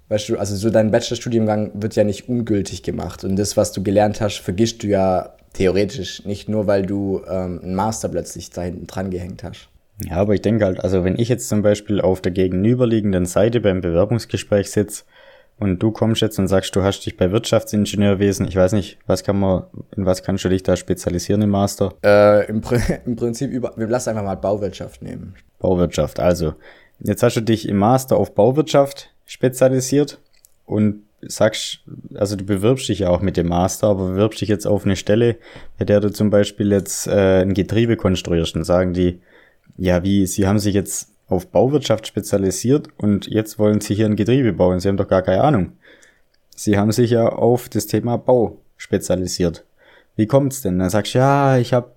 Weißt 0.08 0.28
du, 0.28 0.38
also 0.38 0.56
so 0.56 0.70
dein 0.70 0.90
Bachelorstudiengang 0.90 1.70
wird 1.74 1.94
ja 1.94 2.02
nicht 2.02 2.28
ungültig 2.28 2.82
gemacht 2.82 3.22
und 3.22 3.36
das, 3.36 3.56
was 3.56 3.70
du 3.70 3.84
gelernt 3.84 4.20
hast, 4.20 4.38
vergisst 4.38 4.82
du 4.82 4.88
ja 4.88 5.36
theoretisch 5.52 6.24
nicht 6.24 6.48
nur, 6.48 6.66
weil 6.66 6.84
du 6.84 7.22
ähm, 7.28 7.60
einen 7.62 7.74
Master 7.76 8.08
plötzlich 8.08 8.50
da 8.50 8.62
hinten 8.62 8.88
dran 8.88 9.10
gehängt 9.10 9.44
hast. 9.44 9.68
Ja, 10.04 10.16
aber 10.16 10.34
ich 10.34 10.42
denke 10.42 10.64
halt, 10.64 10.82
also 10.82 11.04
wenn 11.04 11.18
ich 11.18 11.28
jetzt 11.28 11.48
zum 11.48 11.62
Beispiel 11.62 12.00
auf 12.00 12.20
der 12.20 12.32
gegenüberliegenden 12.32 13.26
Seite 13.26 13.60
beim 13.60 13.80
Bewerbungsgespräch 13.80 14.70
sitze 14.70 15.04
und 15.58 15.78
du 15.82 15.90
kommst 15.90 16.22
jetzt 16.22 16.38
und 16.38 16.48
sagst, 16.48 16.74
du 16.74 16.82
hast 16.82 17.00
dich 17.00 17.16
bei 17.16 17.30
Wirtschaftsingenieurwesen, 17.30 18.48
ich 18.48 18.56
weiß 18.56 18.72
nicht, 18.72 18.98
was 19.06 19.24
kann 19.24 19.38
man, 19.38 19.64
in 19.94 20.06
was 20.06 20.22
kannst 20.22 20.44
du 20.44 20.48
dich 20.48 20.62
da 20.62 20.76
spezialisieren 20.76 21.42
im 21.42 21.50
Master? 21.50 21.92
Äh, 22.02 22.46
im, 22.48 22.62
im 23.06 23.16
Prinzip 23.16 23.50
über, 23.50 23.74
wir 23.76 23.86
lassen 23.86 24.10
einfach 24.10 24.24
mal 24.24 24.36
Bauwirtschaft 24.36 25.02
nehmen. 25.02 25.34
Bauwirtschaft, 25.58 26.18
also. 26.18 26.54
Jetzt 27.02 27.22
hast 27.22 27.36
du 27.36 27.40
dich 27.40 27.68
im 27.68 27.78
Master 27.78 28.16
auf 28.16 28.34
Bauwirtschaft 28.34 29.10
spezialisiert 29.26 30.18
und 30.66 31.02
sagst, 31.22 31.80
also 32.14 32.36
du 32.36 32.44
bewirbst 32.44 32.88
dich 32.88 33.00
ja 33.00 33.08
auch 33.10 33.20
mit 33.20 33.36
dem 33.36 33.48
Master, 33.48 33.88
aber 33.88 34.08
bewirbst 34.08 34.40
dich 34.40 34.48
jetzt 34.48 34.66
auf 34.66 34.84
eine 34.84 34.96
Stelle, 34.96 35.36
bei 35.78 35.84
der 35.84 36.00
du 36.00 36.10
zum 36.10 36.30
Beispiel 36.30 36.72
jetzt 36.72 37.06
äh, 37.06 37.42
ein 37.42 37.54
Getriebe 37.54 37.96
konstruierst 37.96 38.56
und 38.56 38.64
sagen 38.64 38.94
die, 38.94 39.20
ja, 39.76 40.02
wie, 40.02 40.26
sie 40.26 40.46
haben 40.46 40.58
sich 40.58 40.74
jetzt 40.74 41.10
auf 41.28 41.46
Bauwirtschaft 41.46 42.06
spezialisiert 42.06 42.88
und 42.96 43.26
jetzt 43.26 43.58
wollen 43.58 43.80
sie 43.80 43.94
hier 43.94 44.06
ein 44.06 44.16
Getriebe 44.16 44.52
bauen. 44.52 44.80
Sie 44.80 44.88
haben 44.88 44.96
doch 44.96 45.08
gar 45.08 45.22
keine 45.22 45.42
Ahnung. 45.42 45.72
Sie 46.56 46.76
haben 46.76 46.92
sich 46.92 47.12
ja 47.12 47.28
auf 47.28 47.68
das 47.68 47.86
Thema 47.86 48.16
Bau 48.18 48.58
spezialisiert. 48.76 49.64
Wie 50.16 50.26
kommt's 50.26 50.62
denn? 50.62 50.78
Dann 50.78 50.90
sagst 50.90 51.14
du, 51.14 51.18
ja, 51.18 51.56
ich 51.56 51.72
habe 51.72 51.92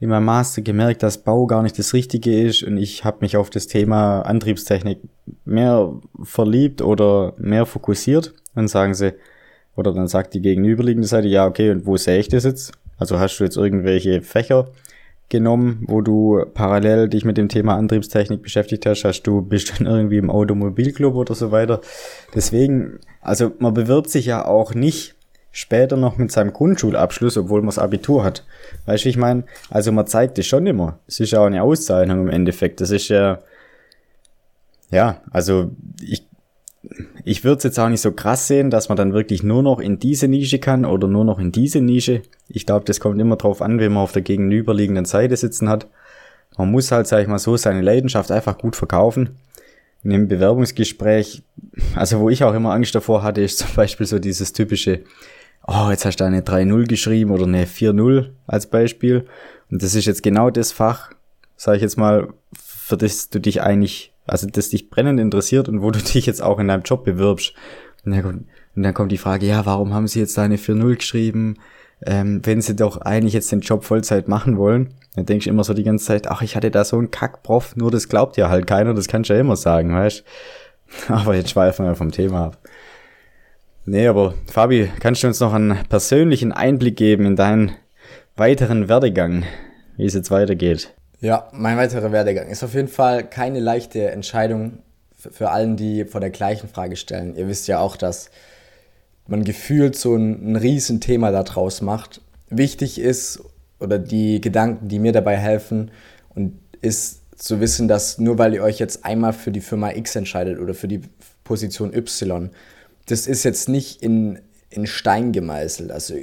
in 0.00 0.08
meinem 0.08 0.24
Master 0.24 0.62
gemerkt, 0.62 1.02
dass 1.02 1.18
Bau 1.18 1.46
gar 1.46 1.62
nicht 1.62 1.78
das 1.78 1.92
Richtige 1.92 2.40
ist 2.42 2.62
und 2.62 2.76
ich 2.76 3.04
habe 3.04 3.18
mich 3.20 3.36
auf 3.36 3.50
das 3.50 3.66
Thema 3.66 4.22
Antriebstechnik 4.22 5.00
mehr 5.44 5.92
verliebt 6.22 6.82
oder 6.82 7.34
mehr 7.36 7.66
fokussiert. 7.66 8.34
Dann 8.54 8.68
sagen 8.68 8.94
sie, 8.94 9.14
oder 9.76 9.92
dann 9.92 10.08
sagt 10.08 10.34
die 10.34 10.42
gegenüberliegende 10.42 11.06
Seite, 11.06 11.28
ja, 11.28 11.46
okay, 11.46 11.70
und 11.70 11.86
wo 11.86 11.96
sehe 11.96 12.18
ich 12.18 12.28
das 12.28 12.44
jetzt? 12.44 12.72
Also 12.96 13.18
hast 13.20 13.38
du 13.38 13.44
jetzt 13.44 13.56
irgendwelche 13.56 14.22
Fächer, 14.22 14.68
genommen, 15.28 15.84
wo 15.86 16.00
du 16.00 16.44
parallel 16.54 17.08
dich 17.08 17.24
mit 17.24 17.36
dem 17.36 17.48
Thema 17.48 17.76
Antriebstechnik 17.76 18.42
beschäftigt 18.42 18.86
hast, 18.86 19.04
hast 19.04 19.22
du 19.22 19.42
bist 19.42 19.78
dann 19.78 19.86
irgendwie 19.86 20.16
im 20.16 20.30
Automobilclub 20.30 21.14
oder 21.14 21.34
so 21.34 21.50
weiter. 21.50 21.80
Deswegen, 22.34 23.00
also 23.20 23.52
man 23.58 23.74
bewirbt 23.74 24.10
sich 24.10 24.26
ja 24.26 24.44
auch 24.44 24.74
nicht 24.74 25.14
später 25.50 25.96
noch 25.96 26.18
mit 26.18 26.30
seinem 26.30 26.52
Grundschulabschluss, 26.52 27.36
obwohl 27.36 27.60
man 27.60 27.68
das 27.68 27.78
Abitur 27.78 28.24
hat. 28.24 28.44
Weißt 28.86 29.04
du, 29.04 29.08
ich 29.08 29.16
meine, 29.16 29.44
also 29.70 29.92
man 29.92 30.06
zeigt 30.06 30.38
es 30.38 30.46
schon 30.46 30.66
immer. 30.66 30.98
Es 31.06 31.20
ist 31.20 31.32
ja 31.32 31.40
auch 31.40 31.46
eine 31.46 31.62
Auszeichnung 31.62 32.20
im 32.20 32.30
Endeffekt. 32.30 32.80
Das 32.80 32.90
ist 32.90 33.08
ja, 33.08 33.40
ja, 34.90 35.20
also 35.30 35.70
ich 37.28 37.44
würde 37.44 37.58
es 37.58 37.64
jetzt 37.64 37.78
auch 37.78 37.90
nicht 37.90 38.00
so 38.00 38.12
krass 38.12 38.46
sehen, 38.46 38.70
dass 38.70 38.88
man 38.88 38.96
dann 38.96 39.12
wirklich 39.12 39.42
nur 39.42 39.62
noch 39.62 39.80
in 39.80 39.98
diese 39.98 40.28
Nische 40.28 40.58
kann 40.58 40.86
oder 40.86 41.08
nur 41.08 41.26
noch 41.26 41.38
in 41.38 41.52
diese 41.52 41.82
Nische. 41.82 42.22
Ich 42.48 42.64
glaube, 42.64 42.86
das 42.86 43.00
kommt 43.00 43.20
immer 43.20 43.36
drauf 43.36 43.60
an, 43.60 43.78
wenn 43.78 43.92
man 43.92 44.02
auf 44.02 44.12
der 44.12 44.22
gegenüberliegenden 44.22 45.04
Seite 45.04 45.36
sitzen 45.36 45.68
hat. 45.68 45.88
Man 46.56 46.70
muss 46.70 46.90
halt, 46.90 47.06
sag 47.06 47.20
ich 47.20 47.28
mal 47.28 47.38
so, 47.38 47.54
seine 47.58 47.82
Leidenschaft 47.82 48.30
einfach 48.30 48.56
gut 48.56 48.76
verkaufen. 48.76 49.36
In 50.02 50.12
einem 50.12 50.28
Bewerbungsgespräch, 50.28 51.42
also 51.94 52.20
wo 52.20 52.30
ich 52.30 52.44
auch 52.44 52.54
immer 52.54 52.72
Angst 52.72 52.94
davor 52.94 53.22
hatte, 53.22 53.42
ist 53.42 53.58
zum 53.58 53.74
Beispiel 53.76 54.06
so 54.06 54.18
dieses 54.18 54.54
typische, 54.54 55.00
oh, 55.66 55.88
jetzt 55.90 56.06
hast 56.06 56.16
du 56.16 56.24
eine 56.24 56.40
3-0 56.40 56.86
geschrieben 56.86 57.30
oder 57.30 57.44
eine 57.44 57.66
4-0 57.66 58.30
als 58.46 58.68
Beispiel. 58.68 59.26
Und 59.70 59.82
das 59.82 59.94
ist 59.94 60.06
jetzt 60.06 60.22
genau 60.22 60.48
das 60.48 60.72
Fach, 60.72 61.12
sage 61.56 61.76
ich 61.76 61.82
jetzt 61.82 61.98
mal, 61.98 62.28
für 62.56 62.96
das 62.96 63.28
du 63.28 63.38
dich 63.38 63.60
eigentlich 63.60 64.14
also 64.28 64.46
das 64.46 64.70
dich 64.70 64.90
brennend 64.90 65.20
interessiert 65.20 65.68
und 65.68 65.82
wo 65.82 65.90
du 65.90 65.98
dich 66.14 66.26
jetzt 66.26 66.42
auch 66.42 66.58
in 66.58 66.68
deinem 66.68 66.82
Job 66.82 67.04
bewirbst. 67.04 67.54
Und 68.04 68.12
dann 68.12 68.22
kommt, 68.22 68.46
und 68.76 68.82
dann 68.82 68.94
kommt 68.94 69.12
die 69.12 69.18
Frage, 69.18 69.46
ja, 69.46 69.66
warum 69.66 69.92
haben 69.92 70.06
sie 70.06 70.20
jetzt 70.20 70.38
da 70.38 70.42
eine 70.42 70.56
4-0 70.56 70.96
geschrieben, 70.96 71.56
ähm, 72.06 72.40
wenn 72.44 72.60
sie 72.60 72.76
doch 72.76 73.00
eigentlich 73.00 73.34
jetzt 73.34 73.50
den 73.50 73.60
Job 73.60 73.84
Vollzeit 73.84 74.28
machen 74.28 74.56
wollen? 74.56 74.94
Dann 75.16 75.26
denkst 75.26 75.44
du 75.44 75.50
immer 75.50 75.64
so 75.64 75.74
die 75.74 75.82
ganze 75.82 76.04
Zeit, 76.04 76.28
ach, 76.28 76.42
ich 76.42 76.54
hatte 76.54 76.70
da 76.70 76.84
so 76.84 76.96
einen 76.96 77.10
Kackprof, 77.10 77.74
nur 77.74 77.90
das 77.90 78.08
glaubt 78.08 78.36
ja 78.36 78.48
halt 78.48 78.66
keiner, 78.66 78.94
das 78.94 79.08
kannst 79.08 79.30
du 79.30 79.34
ja 79.34 79.40
immer 79.40 79.56
sagen, 79.56 79.94
weißt 79.94 80.24
Aber 81.08 81.34
jetzt 81.34 81.50
schweifen 81.50 81.86
wir 81.86 81.94
vom 81.94 82.10
Thema 82.10 82.46
ab. 82.46 82.58
Nee, 83.84 84.06
aber 84.06 84.34
Fabi, 84.46 84.90
kannst 85.00 85.22
du 85.22 85.28
uns 85.28 85.40
noch 85.40 85.54
einen 85.54 85.78
persönlichen 85.88 86.52
Einblick 86.52 86.96
geben 86.96 87.24
in 87.24 87.36
deinen 87.36 87.72
weiteren 88.36 88.88
Werdegang, 88.88 89.44
wie 89.96 90.04
es 90.04 90.14
jetzt 90.14 90.30
weitergeht? 90.30 90.94
Ja, 91.20 91.48
mein 91.52 91.76
weiterer 91.76 92.12
Werdegang 92.12 92.48
ist 92.48 92.62
auf 92.62 92.74
jeden 92.74 92.88
Fall 92.88 93.28
keine 93.28 93.58
leichte 93.58 94.10
Entscheidung 94.10 94.78
für 95.16 95.50
allen, 95.50 95.76
die 95.76 96.04
vor 96.04 96.20
der 96.20 96.30
gleichen 96.30 96.68
Frage 96.68 96.94
stellen. 96.94 97.34
Ihr 97.34 97.48
wisst 97.48 97.66
ja 97.66 97.80
auch, 97.80 97.96
dass 97.96 98.30
man 99.26 99.42
gefühlt 99.42 99.96
so 99.96 100.14
ein, 100.14 100.52
ein 100.52 100.56
Riesenthema 100.56 101.32
daraus 101.32 101.80
macht. 101.82 102.20
Wichtig 102.50 103.00
ist, 103.00 103.40
oder 103.80 103.98
die 103.98 104.40
Gedanken, 104.40 104.86
die 104.86 105.00
mir 105.00 105.12
dabei 105.12 105.36
helfen, 105.36 105.90
und 106.36 106.56
ist 106.82 107.22
zu 107.36 107.60
wissen, 107.60 107.88
dass 107.88 108.18
nur 108.18 108.38
weil 108.38 108.54
ihr 108.54 108.62
euch 108.62 108.78
jetzt 108.78 109.04
einmal 109.04 109.32
für 109.32 109.50
die 109.50 109.60
Firma 109.60 109.90
X 109.90 110.14
entscheidet 110.14 110.60
oder 110.60 110.72
für 110.72 110.88
die 110.88 111.02
Position 111.42 111.92
Y, 111.92 112.50
das 113.06 113.26
ist 113.26 113.42
jetzt 113.42 113.68
nicht 113.68 114.02
in, 114.02 114.38
in 114.70 114.86
Stein 114.86 115.32
gemeißelt. 115.32 115.90
Also 115.90 116.14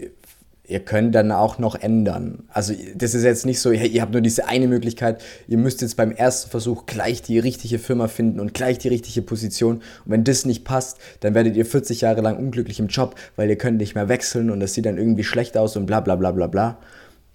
ihr 0.68 0.80
könnt 0.80 1.16
dann 1.16 1.32
auch 1.32 1.60
noch 1.60 1.76
ändern. 1.76 2.44
Also 2.50 2.74
das 2.96 3.14
ist 3.14 3.24
jetzt 3.24 3.46
nicht 3.46 3.60
so, 3.60 3.72
hey, 3.72 3.88
ihr 3.88 4.02
habt 4.02 4.14
nur 4.14 4.22
diese 4.22 4.48
eine 4.48 4.68
Möglichkeit, 4.68 5.24
ihr 5.48 5.58
müsst 5.58 5.82
jetzt 5.82 5.98
beim 5.98 6.12
ersten 6.12 6.50
Versuch 6.50 6.86
gleich 6.86 7.22
die 7.22 7.40
richtige 7.40 7.80
Firma 7.80 8.08
finden 8.08 8.40
und 8.40 8.54
gleich 8.54 8.78
die 8.78 8.88
richtige 8.88 9.22
Position. 9.22 9.78
Und 9.78 9.84
wenn 10.06 10.24
das 10.24 10.46
nicht 10.46 10.64
passt, 10.64 10.98
dann 11.20 11.34
werdet 11.34 11.56
ihr 11.56 11.66
40 11.66 12.02
Jahre 12.02 12.22
lang 12.22 12.38
unglücklich 12.38 12.80
im 12.80 12.88
Job, 12.88 13.16
weil 13.36 13.50
ihr 13.50 13.58
könnt 13.58 13.78
nicht 13.78 13.96
mehr 13.96 14.10
wechseln 14.10 14.50
und 14.50 14.60
das 14.60 14.74
sieht 14.74 14.86
dann 14.86 14.98
irgendwie 14.98 15.24
schlecht 15.24 15.58
aus 15.58 15.76
und 15.76 15.86
bla 15.86 16.00
bla 16.00 16.16
bla 16.16 16.32
bla 16.32 16.48
bla 16.48 16.78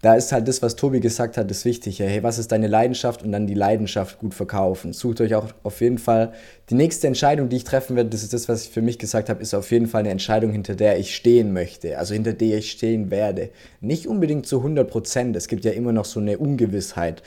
da 0.03 0.15
ist 0.15 0.33
halt 0.33 0.49
das, 0.49 0.63
was 0.63 0.77
Tobi 0.77 1.01
gesagt 1.01 1.37
hat, 1.37 1.51
das 1.51 1.67
Wichtige. 1.67 2.05
Hey, 2.05 2.23
was 2.23 2.39
ist 2.39 2.53
deine 2.53 2.69
Leidenschaft? 2.69 3.23
Und 3.23 3.33
dann 3.33 3.47
die 3.47 3.55
Leidenschaft 3.55 4.19
gut 4.19 4.33
verkaufen. 4.33 4.95
Sucht 4.95 5.21
euch 5.21 5.35
auch 5.35 5.49
auf 5.63 5.81
jeden 5.83 5.99
Fall 5.99 6.33
die 6.71 6.75
nächste 6.75 7.07
Entscheidung, 7.07 7.51
die 7.51 7.57
ich 7.57 7.65
treffen 7.65 7.97
werde. 7.97 8.09
Das 8.09 8.23
ist 8.23 8.33
das, 8.33 8.49
was 8.49 8.65
ich 8.65 8.71
für 8.71 8.81
mich 8.81 8.99
gesagt 8.99 9.29
habe, 9.29 9.43
ist 9.43 9.53
auf 9.53 9.71
jeden 9.71 9.87
Fall 9.87 10.01
eine 10.01 10.11
Entscheidung, 10.11 10.53
hinter 10.53 10.75
der 10.75 10.99
ich 10.99 11.15
stehen 11.15 11.53
möchte. 11.53 11.99
Also 11.99 12.15
hinter 12.15 12.33
der 12.33 12.59
ich 12.59 12.71
stehen 12.71 13.11
werde. 13.11 13.51
Nicht 13.83 14.07
unbedingt 14.07 14.47
zu 14.47 14.59
100 14.59 14.89
Prozent. 14.89 15.37
Es 15.37 15.49
gibt 15.49 15.67
ja 15.67 15.73
immer 15.73 15.93
noch 15.93 16.07
so 16.07 16.19
eine 16.19 16.39
Ungewissheit 16.39 17.23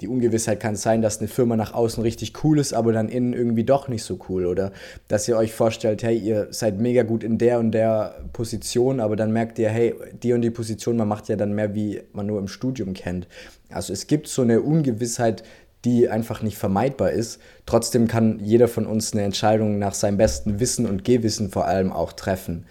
die 0.00 0.08
Ungewissheit 0.08 0.58
kann 0.58 0.74
sein, 0.74 1.02
dass 1.02 1.18
eine 1.18 1.28
Firma 1.28 1.56
nach 1.56 1.72
außen 1.72 2.02
richtig 2.02 2.44
cool 2.44 2.58
ist, 2.58 2.72
aber 2.72 2.92
dann 2.92 3.08
innen 3.08 3.32
irgendwie 3.32 3.64
doch 3.64 3.88
nicht 3.88 4.02
so 4.02 4.18
cool. 4.28 4.46
Oder 4.46 4.72
dass 5.06 5.28
ihr 5.28 5.36
euch 5.36 5.52
vorstellt, 5.52 6.02
hey, 6.02 6.18
ihr 6.18 6.48
seid 6.50 6.78
mega 6.80 7.04
gut 7.04 7.22
in 7.22 7.38
der 7.38 7.60
und 7.60 7.70
der 7.70 8.24
Position, 8.32 8.98
aber 8.98 9.14
dann 9.14 9.32
merkt 9.32 9.58
ihr, 9.58 9.68
hey, 9.68 9.94
die 10.22 10.32
und 10.32 10.42
die 10.42 10.50
Position, 10.50 10.96
man 10.96 11.08
macht 11.08 11.28
ja 11.28 11.36
dann 11.36 11.54
mehr, 11.54 11.74
wie 11.74 12.02
man 12.12 12.26
nur 12.26 12.40
im 12.40 12.48
Studium 12.48 12.92
kennt. 12.92 13.28
Also 13.70 13.92
es 13.92 14.06
gibt 14.08 14.26
so 14.26 14.42
eine 14.42 14.62
Ungewissheit, 14.62 15.44
die 15.84 16.08
einfach 16.08 16.42
nicht 16.42 16.58
vermeidbar 16.58 17.12
ist. 17.12 17.40
Trotzdem 17.66 18.08
kann 18.08 18.40
jeder 18.40 18.68
von 18.68 18.86
uns 18.86 19.12
eine 19.12 19.22
Entscheidung 19.22 19.78
nach 19.78 19.94
seinem 19.94 20.16
besten 20.16 20.58
Wissen 20.58 20.86
und 20.86 21.04
Gewissen 21.04 21.50
vor 21.50 21.66
allem 21.66 21.92
auch 21.92 22.12
treffen. 22.12 22.66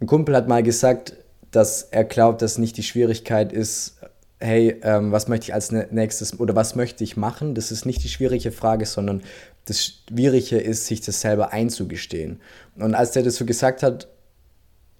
Ein 0.00 0.06
Kumpel 0.06 0.34
hat 0.34 0.48
mal 0.48 0.62
gesagt, 0.62 1.16
dass 1.50 1.82
er 1.82 2.04
glaubt, 2.04 2.42
dass 2.42 2.58
nicht 2.58 2.76
die 2.76 2.82
Schwierigkeit 2.82 3.52
ist, 3.52 3.98
hey, 4.40 4.76
ähm, 4.82 5.12
was 5.12 5.28
möchte 5.28 5.44
ich 5.44 5.54
als 5.54 5.72
nächstes 5.72 6.38
oder 6.38 6.54
was 6.54 6.76
möchte 6.76 7.02
ich 7.02 7.16
machen? 7.16 7.54
Das 7.54 7.72
ist 7.72 7.86
nicht 7.86 8.04
die 8.04 8.08
schwierige 8.08 8.52
Frage, 8.52 8.86
sondern 8.86 9.22
das 9.64 9.84
Schwierige 10.08 10.58
ist, 10.58 10.86
sich 10.86 11.00
das 11.00 11.20
selber 11.20 11.52
einzugestehen. 11.52 12.40
Und 12.76 12.94
als 12.94 13.12
der 13.12 13.22
das 13.22 13.36
so 13.36 13.44
gesagt 13.44 13.82
hat, 13.82 14.08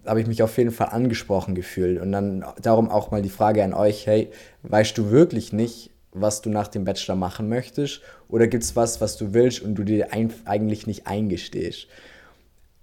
habe 0.05 0.21
ich 0.21 0.27
mich 0.27 0.43
auf 0.43 0.57
jeden 0.59 0.71
Fall 0.71 0.89
angesprochen 0.89 1.55
gefühlt. 1.55 2.01
Und 2.01 2.13
dann 2.13 2.45
darum 2.61 2.91
auch 2.91 3.11
mal 3.11 3.23
die 3.23 3.29
Frage 3.29 3.63
an 3.63 3.75
euch, 3.75 4.07
hey, 4.07 4.31
weißt 4.63 4.97
du 4.97 5.11
wirklich 5.11 5.53
nicht, 5.53 5.91
was 6.13 6.41
du 6.41 6.51
nach 6.51 6.69
dem 6.69 6.85
Bachelor 6.85 7.15
machen 7.15 7.49
möchtest? 7.49 8.01
Oder 8.29 8.47
gibt 8.47 8.65
es 8.65 8.75
was, 8.75 9.01
was 9.01 9.17
du 9.17 9.35
willst 9.35 9.61
und 9.61 9.75
du 9.75 9.85
dir 9.85 10.09
eigentlich 10.13 10.87
nicht 10.87 11.07
eingestehst? 11.07 11.87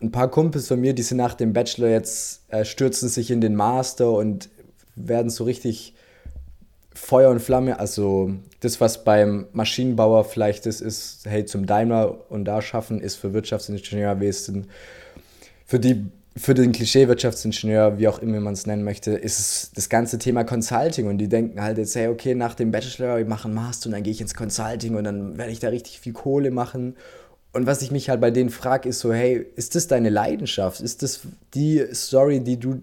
Ein 0.01 0.11
paar 0.11 0.29
Kumpels 0.29 0.67
von 0.67 0.79
mir, 0.79 0.93
die 0.93 1.01
sind 1.01 1.17
nach 1.17 1.33
dem 1.33 1.53
Bachelor 1.53 1.89
jetzt, 1.89 2.43
äh, 2.49 2.63
stürzen 2.63 3.09
sich 3.09 3.31
in 3.31 3.41
den 3.41 3.55
Master 3.55 4.11
und 4.11 4.49
werden 4.95 5.29
so 5.29 5.45
richtig 5.45 5.94
Feuer 6.95 7.29
und 7.29 7.41
Flamme, 7.41 7.79
also 7.79 8.31
das, 8.61 8.81
was 8.81 9.03
beim 9.03 9.47
Maschinenbauer 9.53 10.23
vielleicht 10.23 10.65
ist, 10.65 10.81
ist, 10.81 11.25
hey, 11.25 11.45
zum 11.45 11.65
Daimler 11.65 12.31
und 12.31 12.45
da 12.45 12.61
schaffen, 12.61 12.99
ist 13.01 13.15
für 13.15 13.33
Wirtschaftsingenieurwesen 13.33 14.67
für 15.65 15.79
die 15.79 16.05
für 16.37 16.53
den 16.53 16.73
Klischee-Wirtschaftsingenieur, 16.73 17.97
wie 17.97 18.09
auch 18.09 18.19
immer 18.19 18.41
man 18.41 18.53
es 18.53 18.65
nennen 18.65 18.83
möchte, 18.83 19.11
ist 19.11 19.71
das 19.75 19.87
ganze 19.87 20.17
Thema 20.17 20.43
Consulting 20.43 21.07
und 21.07 21.17
die 21.17 21.29
denken 21.29 21.61
halt 21.61 21.77
jetzt, 21.77 21.95
hey, 21.95 22.09
okay, 22.09 22.35
nach 22.35 22.55
dem 22.55 22.71
Bachelor, 22.71 23.19
ich 23.19 23.27
mache 23.27 23.45
einen 23.45 23.53
Master 23.53 23.87
und 23.87 23.93
dann 23.93 24.03
gehe 24.03 24.11
ich 24.11 24.19
ins 24.19 24.33
Consulting 24.33 24.95
und 24.95 25.05
dann 25.05 25.37
werde 25.37 25.53
ich 25.53 25.59
da 25.59 25.69
richtig 25.69 26.01
viel 26.01 26.11
Kohle 26.11 26.51
machen. 26.51 26.97
Und 27.53 27.67
was 27.67 27.81
ich 27.81 27.91
mich 27.91 28.09
halt 28.09 28.19
bei 28.19 28.31
denen 28.31 28.49
frage, 28.49 28.89
ist 28.89 28.99
so, 28.99 29.13
hey, 29.13 29.45
ist 29.55 29.75
das 29.75 29.87
deine 29.87 30.09
Leidenschaft? 30.09 30.81
Ist 30.81 31.03
das 31.03 31.21
die 31.53 31.85
Story, 31.93 32.41
die 32.41 32.59
du 32.59 32.81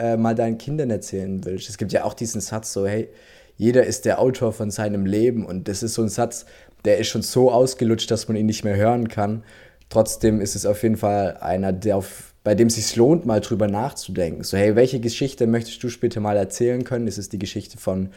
äh, 0.00 0.16
mal 0.16 0.34
deinen 0.34 0.58
Kindern 0.58 0.90
erzählen 0.90 1.44
willst? 1.44 1.68
Es 1.68 1.78
gibt 1.78 1.92
ja 1.92 2.04
auch 2.04 2.14
diesen 2.14 2.40
Satz 2.40 2.72
so, 2.72 2.86
hey, 2.86 3.08
jeder 3.56 3.84
ist 3.84 4.06
der 4.06 4.20
Autor 4.20 4.52
von 4.52 4.70
seinem 4.70 5.04
Leben 5.04 5.44
und 5.44 5.68
das 5.68 5.82
ist 5.82 5.94
so 5.94 6.02
ein 6.02 6.08
Satz, 6.08 6.46
der 6.84 6.98
ist 6.98 7.08
schon 7.08 7.22
so 7.22 7.52
ausgelutscht, 7.52 8.10
dass 8.10 8.26
man 8.26 8.36
ihn 8.36 8.46
nicht 8.46 8.64
mehr 8.64 8.76
hören 8.76 9.08
kann. 9.08 9.44
Trotzdem 9.90 10.40
ist 10.40 10.56
es 10.56 10.64
auf 10.64 10.82
jeden 10.82 10.96
Fall 10.96 11.36
einer, 11.40 11.72
der 11.72 11.96
auf, 11.96 12.32
bei 12.42 12.54
dem 12.54 12.68
es 12.68 12.76
sich 12.76 12.96
lohnt, 12.96 13.26
mal 13.26 13.40
drüber 13.40 13.68
nachzudenken. 13.68 14.44
So, 14.44 14.56
hey, 14.56 14.76
welche 14.76 15.00
Geschichte 15.00 15.46
möchtest 15.46 15.82
du 15.82 15.88
später 15.88 16.20
mal 16.20 16.36
erzählen 16.36 16.84
können? 16.84 17.06
Ist 17.06 17.18
es 17.18 17.28
die 17.28 17.38
Geschichte 17.38 17.76
von, 17.76 18.10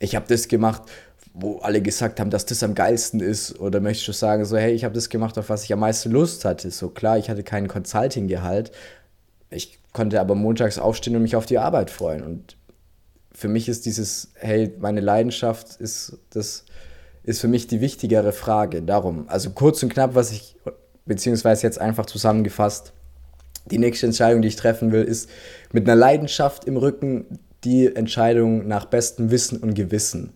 ich 0.00 0.16
habe 0.16 0.26
das 0.28 0.48
gemacht, 0.48 0.82
wo 1.34 1.58
alle 1.58 1.80
gesagt 1.80 2.18
haben, 2.18 2.30
dass 2.30 2.46
das 2.46 2.62
am 2.62 2.74
geilsten 2.74 3.20
ist? 3.20 3.60
Oder 3.60 3.80
möchtest 3.80 4.08
du 4.08 4.12
sagen, 4.12 4.44
so, 4.44 4.56
hey, 4.56 4.72
ich 4.72 4.84
habe 4.84 4.94
das 4.94 5.10
gemacht, 5.10 5.38
auf 5.38 5.48
was 5.48 5.64
ich 5.64 5.72
am 5.72 5.80
meisten 5.80 6.10
Lust 6.10 6.44
hatte? 6.44 6.70
So, 6.70 6.88
klar, 6.88 7.18
ich 7.18 7.30
hatte 7.30 7.44
keinen 7.44 7.68
Consulting-Gehalt. 7.68 8.72
Ich 9.50 9.78
konnte 9.92 10.20
aber 10.20 10.34
montags 10.34 10.78
aufstehen 10.78 11.16
und 11.16 11.22
mich 11.22 11.36
auf 11.36 11.46
die 11.46 11.58
Arbeit 11.58 11.90
freuen. 11.90 12.22
Und 12.22 12.56
für 13.32 13.48
mich 13.48 13.68
ist 13.68 13.86
dieses, 13.86 14.32
hey, 14.34 14.74
meine 14.78 15.00
Leidenschaft 15.00 15.76
ist 15.80 16.18
das 16.30 16.64
ist 17.28 17.42
für 17.42 17.48
mich 17.48 17.66
die 17.66 17.82
wichtigere 17.82 18.32
Frage. 18.32 18.80
Darum, 18.80 19.28
also 19.28 19.50
kurz 19.50 19.82
und 19.82 19.92
knapp, 19.92 20.14
was 20.14 20.32
ich 20.32 20.56
beziehungsweise 21.04 21.66
jetzt 21.66 21.78
einfach 21.78 22.06
zusammengefasst, 22.06 22.94
die 23.70 23.76
nächste 23.76 24.06
Entscheidung, 24.06 24.40
die 24.40 24.48
ich 24.48 24.56
treffen 24.56 24.92
will, 24.92 25.04
ist 25.04 25.28
mit 25.70 25.86
einer 25.86 25.94
Leidenschaft 25.94 26.64
im 26.64 26.78
Rücken 26.78 27.38
die 27.64 27.94
Entscheidung 27.94 28.66
nach 28.66 28.86
bestem 28.86 29.30
Wissen 29.30 29.58
und 29.58 29.74
Gewissen. 29.74 30.32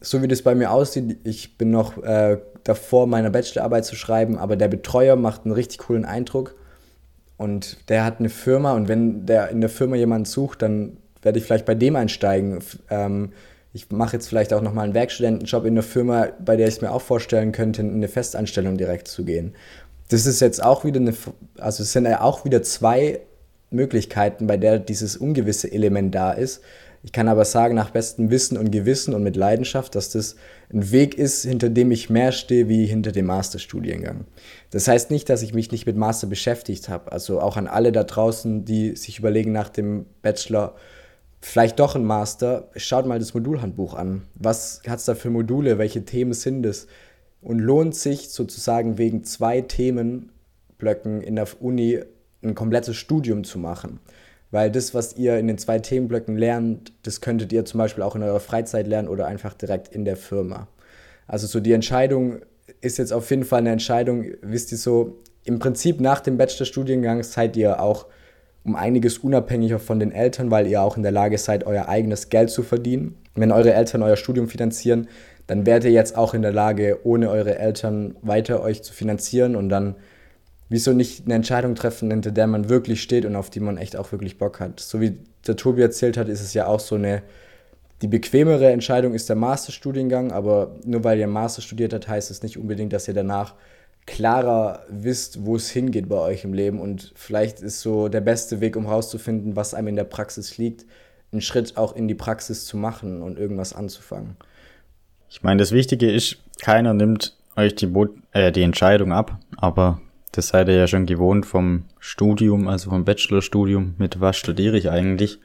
So 0.00 0.22
wie 0.22 0.28
das 0.28 0.42
bei 0.42 0.54
mir 0.54 0.70
aussieht, 0.70 1.18
ich 1.24 1.58
bin 1.58 1.72
noch 1.72 2.00
äh, 2.00 2.38
davor, 2.62 3.08
meine 3.08 3.32
Bachelorarbeit 3.32 3.84
zu 3.86 3.96
schreiben, 3.96 4.38
aber 4.38 4.54
der 4.54 4.68
Betreuer 4.68 5.16
macht 5.16 5.44
einen 5.44 5.54
richtig 5.54 5.78
coolen 5.78 6.04
Eindruck 6.04 6.54
und 7.36 7.88
der 7.88 8.04
hat 8.04 8.18
eine 8.18 8.28
Firma 8.28 8.72
und 8.72 8.88
wenn 8.88 9.26
der 9.26 9.50
in 9.50 9.60
der 9.60 9.70
Firma 9.70 9.96
jemanden 9.96 10.24
sucht, 10.24 10.62
dann 10.62 10.96
werde 11.22 11.38
ich 11.38 11.44
vielleicht 11.44 11.66
bei 11.66 11.74
dem 11.74 11.96
einsteigen. 11.96 12.60
Ähm, 12.88 13.32
ich 13.72 13.90
mache 13.90 14.16
jetzt 14.16 14.28
vielleicht 14.28 14.54
auch 14.54 14.62
nochmal 14.62 14.84
einen 14.84 14.94
Werkstudentenjob 14.94 15.66
in 15.66 15.74
einer 15.74 15.82
Firma, 15.82 16.28
bei 16.42 16.56
der 16.56 16.66
ich 16.66 16.76
es 16.76 16.80
mir 16.80 16.92
auch 16.92 17.02
vorstellen 17.02 17.52
könnte, 17.52 17.82
in 17.82 17.94
eine 17.94 18.08
Festanstellung 18.08 18.78
direkt 18.78 19.06
zu 19.06 19.24
gehen. 19.24 19.54
Das 20.08 20.24
ist 20.24 20.40
jetzt 20.40 20.62
auch 20.62 20.84
wieder 20.84 21.00
eine, 21.00 21.12
also 21.58 21.82
es 21.82 21.92
sind 21.92 22.06
ja 22.06 22.22
auch 22.22 22.44
wieder 22.44 22.62
zwei 22.62 23.20
Möglichkeiten, 23.70 24.46
bei 24.46 24.56
der 24.56 24.78
dieses 24.78 25.16
ungewisse 25.16 25.70
Element 25.70 26.14
da 26.14 26.32
ist. 26.32 26.62
Ich 27.02 27.12
kann 27.12 27.28
aber 27.28 27.44
sagen, 27.44 27.74
nach 27.74 27.90
bestem 27.90 28.30
Wissen 28.30 28.56
und 28.56 28.72
Gewissen 28.72 29.14
und 29.14 29.22
mit 29.22 29.36
Leidenschaft, 29.36 29.94
dass 29.94 30.10
das 30.10 30.36
ein 30.72 30.90
Weg 30.90 31.16
ist, 31.16 31.42
hinter 31.42 31.68
dem 31.68 31.90
ich 31.90 32.10
mehr 32.10 32.32
stehe 32.32 32.68
wie 32.68 32.86
hinter 32.86 33.12
dem 33.12 33.26
Masterstudiengang. 33.26 34.24
Das 34.70 34.88
heißt 34.88 35.10
nicht, 35.10 35.28
dass 35.28 35.42
ich 35.42 35.54
mich 35.54 35.70
nicht 35.70 35.86
mit 35.86 35.96
Master 35.96 36.26
beschäftigt 36.26 36.88
habe. 36.88 37.12
Also 37.12 37.40
auch 37.40 37.56
an 37.56 37.66
alle 37.66 37.92
da 37.92 38.04
draußen, 38.04 38.64
die 38.64 38.96
sich 38.96 39.18
überlegen, 39.18 39.52
nach 39.52 39.68
dem 39.68 40.06
Bachelor 40.22 40.74
vielleicht 41.40 41.78
doch 41.78 41.94
ein 41.94 42.04
Master, 42.04 42.68
schaut 42.76 43.06
mal 43.06 43.18
das 43.18 43.34
Modulhandbuch 43.34 43.94
an. 43.94 44.22
Was 44.34 44.82
hat 44.86 44.98
es 44.98 45.04
da 45.04 45.14
für 45.14 45.30
Module? 45.30 45.78
Welche 45.78 46.04
Themen 46.04 46.32
sind 46.32 46.66
es? 46.66 46.88
Und 47.40 47.60
lohnt 47.60 47.94
sich 47.94 48.30
sozusagen 48.30 48.98
wegen 48.98 49.22
zwei 49.22 49.60
Themenblöcken 49.60 51.22
in 51.22 51.36
der 51.36 51.46
Uni 51.60 52.00
ein 52.42 52.54
komplettes 52.54 52.96
Studium 52.96 53.44
zu 53.44 53.58
machen? 53.58 54.00
Weil 54.50 54.70
das, 54.70 54.94
was 54.94 55.16
ihr 55.16 55.38
in 55.38 55.46
den 55.46 55.58
zwei 55.58 55.78
Themenblöcken 55.78 56.36
lernt, 56.36 56.92
das 57.02 57.20
könntet 57.20 57.52
ihr 57.52 57.64
zum 57.64 57.78
Beispiel 57.78 58.02
auch 58.02 58.16
in 58.16 58.22
eurer 58.22 58.40
Freizeit 58.40 58.86
lernen 58.86 59.08
oder 59.08 59.26
einfach 59.26 59.54
direkt 59.54 59.88
in 59.88 60.04
der 60.04 60.16
Firma. 60.16 60.66
Also 61.26 61.46
so 61.46 61.60
die 61.60 61.72
Entscheidung 61.72 62.40
ist 62.80 62.98
jetzt 62.98 63.12
auf 63.12 63.30
jeden 63.30 63.44
Fall 63.44 63.60
eine 63.60 63.70
Entscheidung, 63.70 64.24
wisst 64.42 64.72
ihr 64.72 64.78
so, 64.78 65.18
im 65.44 65.58
Prinzip 65.58 66.00
nach 66.00 66.20
dem 66.20 66.36
Bachelorstudiengang 66.36 67.22
seid 67.22 67.56
ihr 67.56 67.80
auch 67.80 68.06
um 68.64 68.74
einiges 68.74 69.18
unabhängiger 69.18 69.78
von 69.78 70.00
den 70.00 70.10
Eltern, 70.10 70.50
weil 70.50 70.66
ihr 70.66 70.82
auch 70.82 70.96
in 70.96 71.04
der 71.04 71.12
Lage 71.12 71.38
seid, 71.38 71.64
euer 71.64 71.88
eigenes 71.88 72.30
Geld 72.30 72.50
zu 72.50 72.64
verdienen. 72.64 73.16
Wenn 73.36 73.52
eure 73.52 73.72
Eltern 73.72 74.02
euer 74.02 74.16
Studium 74.16 74.48
finanzieren, 74.48 75.06
dann 75.46 75.64
werdet 75.66 75.84
ihr 75.84 75.92
jetzt 75.92 76.16
auch 76.16 76.34
in 76.34 76.42
der 76.42 76.52
Lage, 76.52 76.98
ohne 77.04 77.30
eure 77.30 77.58
Eltern 77.58 78.16
weiter 78.22 78.60
euch 78.60 78.82
zu 78.82 78.92
finanzieren 78.92 79.54
und 79.54 79.68
dann 79.68 79.94
wieso 80.68 80.92
nicht 80.92 81.26
eine 81.26 81.34
Entscheidung 81.34 81.76
treffen, 81.76 82.10
hinter 82.10 82.32
der 82.32 82.48
man 82.48 82.68
wirklich 82.68 83.00
steht 83.00 83.24
und 83.24 83.36
auf 83.36 83.50
die 83.50 83.60
man 83.60 83.78
echt 83.78 83.96
auch 83.96 84.10
wirklich 84.10 84.38
Bock 84.38 84.58
hat. 84.58 84.80
So 84.80 85.00
wie 85.00 85.18
der 85.46 85.54
Tobi 85.54 85.82
erzählt 85.82 86.16
hat, 86.16 86.28
ist 86.28 86.40
es 86.40 86.54
ja 86.54 86.66
auch 86.66 86.80
so 86.80 86.96
eine, 86.96 87.22
die 88.02 88.08
bequemere 88.08 88.70
Entscheidung 88.70 89.14
ist 89.14 89.28
der 89.28 89.36
Masterstudiengang, 89.36 90.30
aber 90.30 90.76
nur 90.84 91.04
weil 91.04 91.18
ihr 91.18 91.26
Master 91.26 91.62
studiert 91.62 91.94
habt, 91.94 92.08
heißt 92.08 92.30
es 92.30 92.42
nicht 92.42 92.58
unbedingt, 92.58 92.92
dass 92.92 93.08
ihr 93.08 93.14
danach 93.14 93.54
klarer 94.04 94.84
wisst, 94.88 95.44
wo 95.44 95.56
es 95.56 95.68
hingeht 95.70 96.08
bei 96.08 96.18
euch 96.18 96.44
im 96.44 96.52
Leben. 96.52 96.80
Und 96.80 97.12
vielleicht 97.16 97.60
ist 97.60 97.80
so 97.80 98.08
der 98.08 98.20
beste 98.20 98.60
Weg, 98.60 98.76
um 98.76 98.86
herauszufinden, 98.86 99.56
was 99.56 99.74
einem 99.74 99.88
in 99.88 99.96
der 99.96 100.04
Praxis 100.04 100.58
liegt, 100.58 100.84
einen 101.32 101.40
Schritt 101.40 101.76
auch 101.76 101.96
in 101.96 102.06
die 102.06 102.14
Praxis 102.14 102.66
zu 102.66 102.76
machen 102.76 103.22
und 103.22 103.38
irgendwas 103.38 103.72
anzufangen. 103.72 104.36
Ich 105.28 105.42
meine, 105.42 105.58
das 105.58 105.72
Wichtige 105.72 106.10
ist, 106.10 106.36
keiner 106.60 106.94
nimmt 106.94 107.36
euch 107.56 107.74
die, 107.74 107.86
Bo 107.86 108.08
äh, 108.32 108.52
die 108.52 108.62
Entscheidung 108.62 109.12
ab, 109.12 109.38
aber 109.56 110.00
das 110.32 110.48
seid 110.48 110.68
ihr 110.68 110.76
ja 110.76 110.86
schon 110.86 111.06
gewohnt 111.06 111.46
vom 111.46 111.84
Studium, 111.98 112.68
also 112.68 112.90
vom 112.90 113.04
Bachelorstudium, 113.04 113.94
mit 113.98 114.20
was 114.20 114.36
studiere 114.36 114.76
ich 114.76 114.90
eigentlich. 114.90 115.40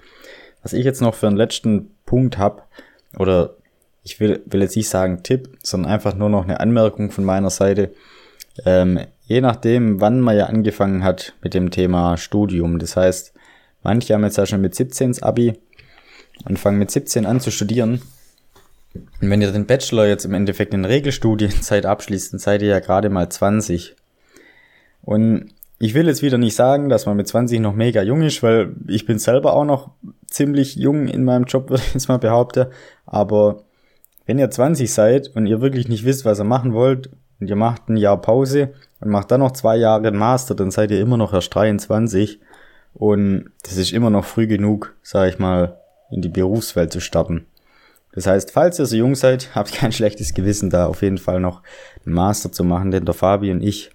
Was 0.62 0.74
ich 0.74 0.86
jetzt 0.86 1.02
noch 1.02 1.16
für 1.16 1.28
einen 1.28 1.38
letzten 1.38 1.90
Punkt 2.12 2.38
habe, 2.38 2.64
oder 3.18 3.56
ich 4.04 4.20
will, 4.20 4.42
will 4.46 4.62
jetzt 4.62 4.76
nicht 4.76 4.90
sagen 4.90 5.24
Tipp, 5.24 5.58
sondern 5.64 5.94
einfach 5.94 6.14
nur 6.14 6.28
noch 6.28 6.44
eine 6.44 6.60
Anmerkung 6.60 7.10
von 7.10 7.24
meiner 7.24 7.50
Seite. 7.50 7.94
Ähm, 8.66 9.00
je 9.28 9.40
nachdem, 9.40 10.02
wann 10.02 10.20
man 10.20 10.36
ja 10.36 10.48
angefangen 10.48 11.06
hat 11.06 11.34
mit 11.42 11.54
dem 11.54 11.72
Thema 11.72 12.18
Studium. 12.18 12.80
Das 12.80 12.98
heißt, 12.98 13.32
manche 13.82 14.14
haben 14.14 14.26
jetzt 14.26 14.38
ja 14.38 14.46
schon 14.46 14.60
mit 14.60 14.76
17 14.76 15.12
das 15.12 15.24
Abi 15.24 15.54
und 16.44 16.60
fangen 16.60 16.80
mit 16.80 16.92
17 16.92 17.26
an 17.26 17.40
zu 17.40 17.50
studieren. 17.50 18.02
Und 18.94 19.30
wenn 19.30 19.42
ihr 19.42 19.54
den 19.54 19.66
Bachelor 19.66 20.06
jetzt 20.06 20.26
im 20.26 20.34
Endeffekt 20.34 20.74
in 20.74 20.84
Regelstudienzeit 20.84 21.86
abschließt, 21.86 22.34
dann 22.34 22.40
seid 22.42 22.62
ihr 22.62 22.68
ja 22.68 22.82
gerade 22.82 23.10
mal 23.10 23.30
20. 23.30 23.96
Und 25.02 25.54
ich 25.82 25.96
will 25.96 26.06
jetzt 26.06 26.22
wieder 26.22 26.38
nicht 26.38 26.56
sagen, 26.56 26.90
dass 26.90 27.08
man 27.08 27.18
mit 27.18 27.28
20 27.28 27.60
noch 27.60 27.74
mega 27.74 28.04
jung 28.04 28.22
ist, 28.22 28.44
weil 28.44 28.76
ich 28.88 29.08
bin 29.08 29.18
selber 29.18 29.54
auch 29.54 29.66
noch 29.66 29.90
ziemlich 30.28 30.76
jung 30.76 31.08
in 31.08 31.24
meinem 31.24 31.46
Job, 31.46 31.70
würde 31.72 31.82
ich 31.86 31.96
jetzt 31.96 32.08
mal 32.08 32.20
behaupten. 32.20 32.68
Aber 33.08 33.64
wenn 34.28 34.38
ihr 34.38 34.52
20 34.52 34.94
seid 34.94 35.30
und 35.36 35.48
ihr 35.48 35.60
wirklich 35.60 35.88
nicht 35.88 36.06
wisst, 36.06 36.24
was 36.24 36.40
ihr 36.40 36.44
machen 36.44 36.74
wollt 36.74 37.10
und 37.40 37.50
ihr 37.50 37.56
macht 37.56 37.90
ein 37.90 37.98
Jahr 37.98 38.22
Pause 38.22 38.74
und 39.00 39.10
macht 39.10 39.32
dann 39.32 39.40
noch 39.40 39.54
zwei 39.54 39.76
Jahre 39.76 40.12
Master, 40.12 40.54
dann 40.54 40.70
seid 40.70 40.92
ihr 40.92 41.02
immer 41.02 41.18
noch 41.18 41.34
erst 41.34 41.56
23 41.56 42.40
und 42.94 43.50
das 43.64 43.78
ist 43.78 43.92
immer 43.92 44.12
noch 44.12 44.26
früh 44.26 44.46
genug, 44.46 44.94
sag 45.02 45.30
ich 45.30 45.40
mal, 45.40 45.80
in 46.12 46.22
die 46.22 46.30
Berufswelt 46.30 46.94
zu 46.94 47.00
starten. 47.00 47.48
Das 48.14 48.28
heißt, 48.28 48.52
falls 48.52 48.78
ihr 48.78 48.86
so 48.86 48.98
jung 48.98 49.16
seid, 49.16 49.50
habt 49.56 49.74
kein 49.74 49.92
schlechtes 49.92 50.36
Gewissen 50.36 50.70
da 50.70 50.86
auf 50.86 51.02
jeden 51.02 51.18
Fall 51.18 51.40
noch 51.40 51.64
einen 52.06 52.14
Master 52.14 52.52
zu 52.52 52.64
machen, 52.64 52.92
denn 52.92 53.06
der 53.06 53.16
Fabi 53.16 53.52
und 53.52 53.64
ich 53.64 53.90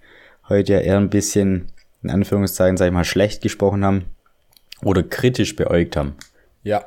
heute 0.49 0.73
ja 0.73 0.81
eher 0.81 0.97
ein 0.97 1.11
bisschen, 1.11 1.69
in 2.07 2.11
Anführungszeichen, 2.11 2.77
sag 2.77 2.87
ich 2.87 2.93
mal, 2.93 3.05
schlecht 3.05 3.43
gesprochen 3.43 3.85
haben 3.85 4.05
oder 4.83 5.03
kritisch 5.03 5.57
beäugt 5.57 5.97
haben. 5.97 6.15
Ja. 6.63 6.85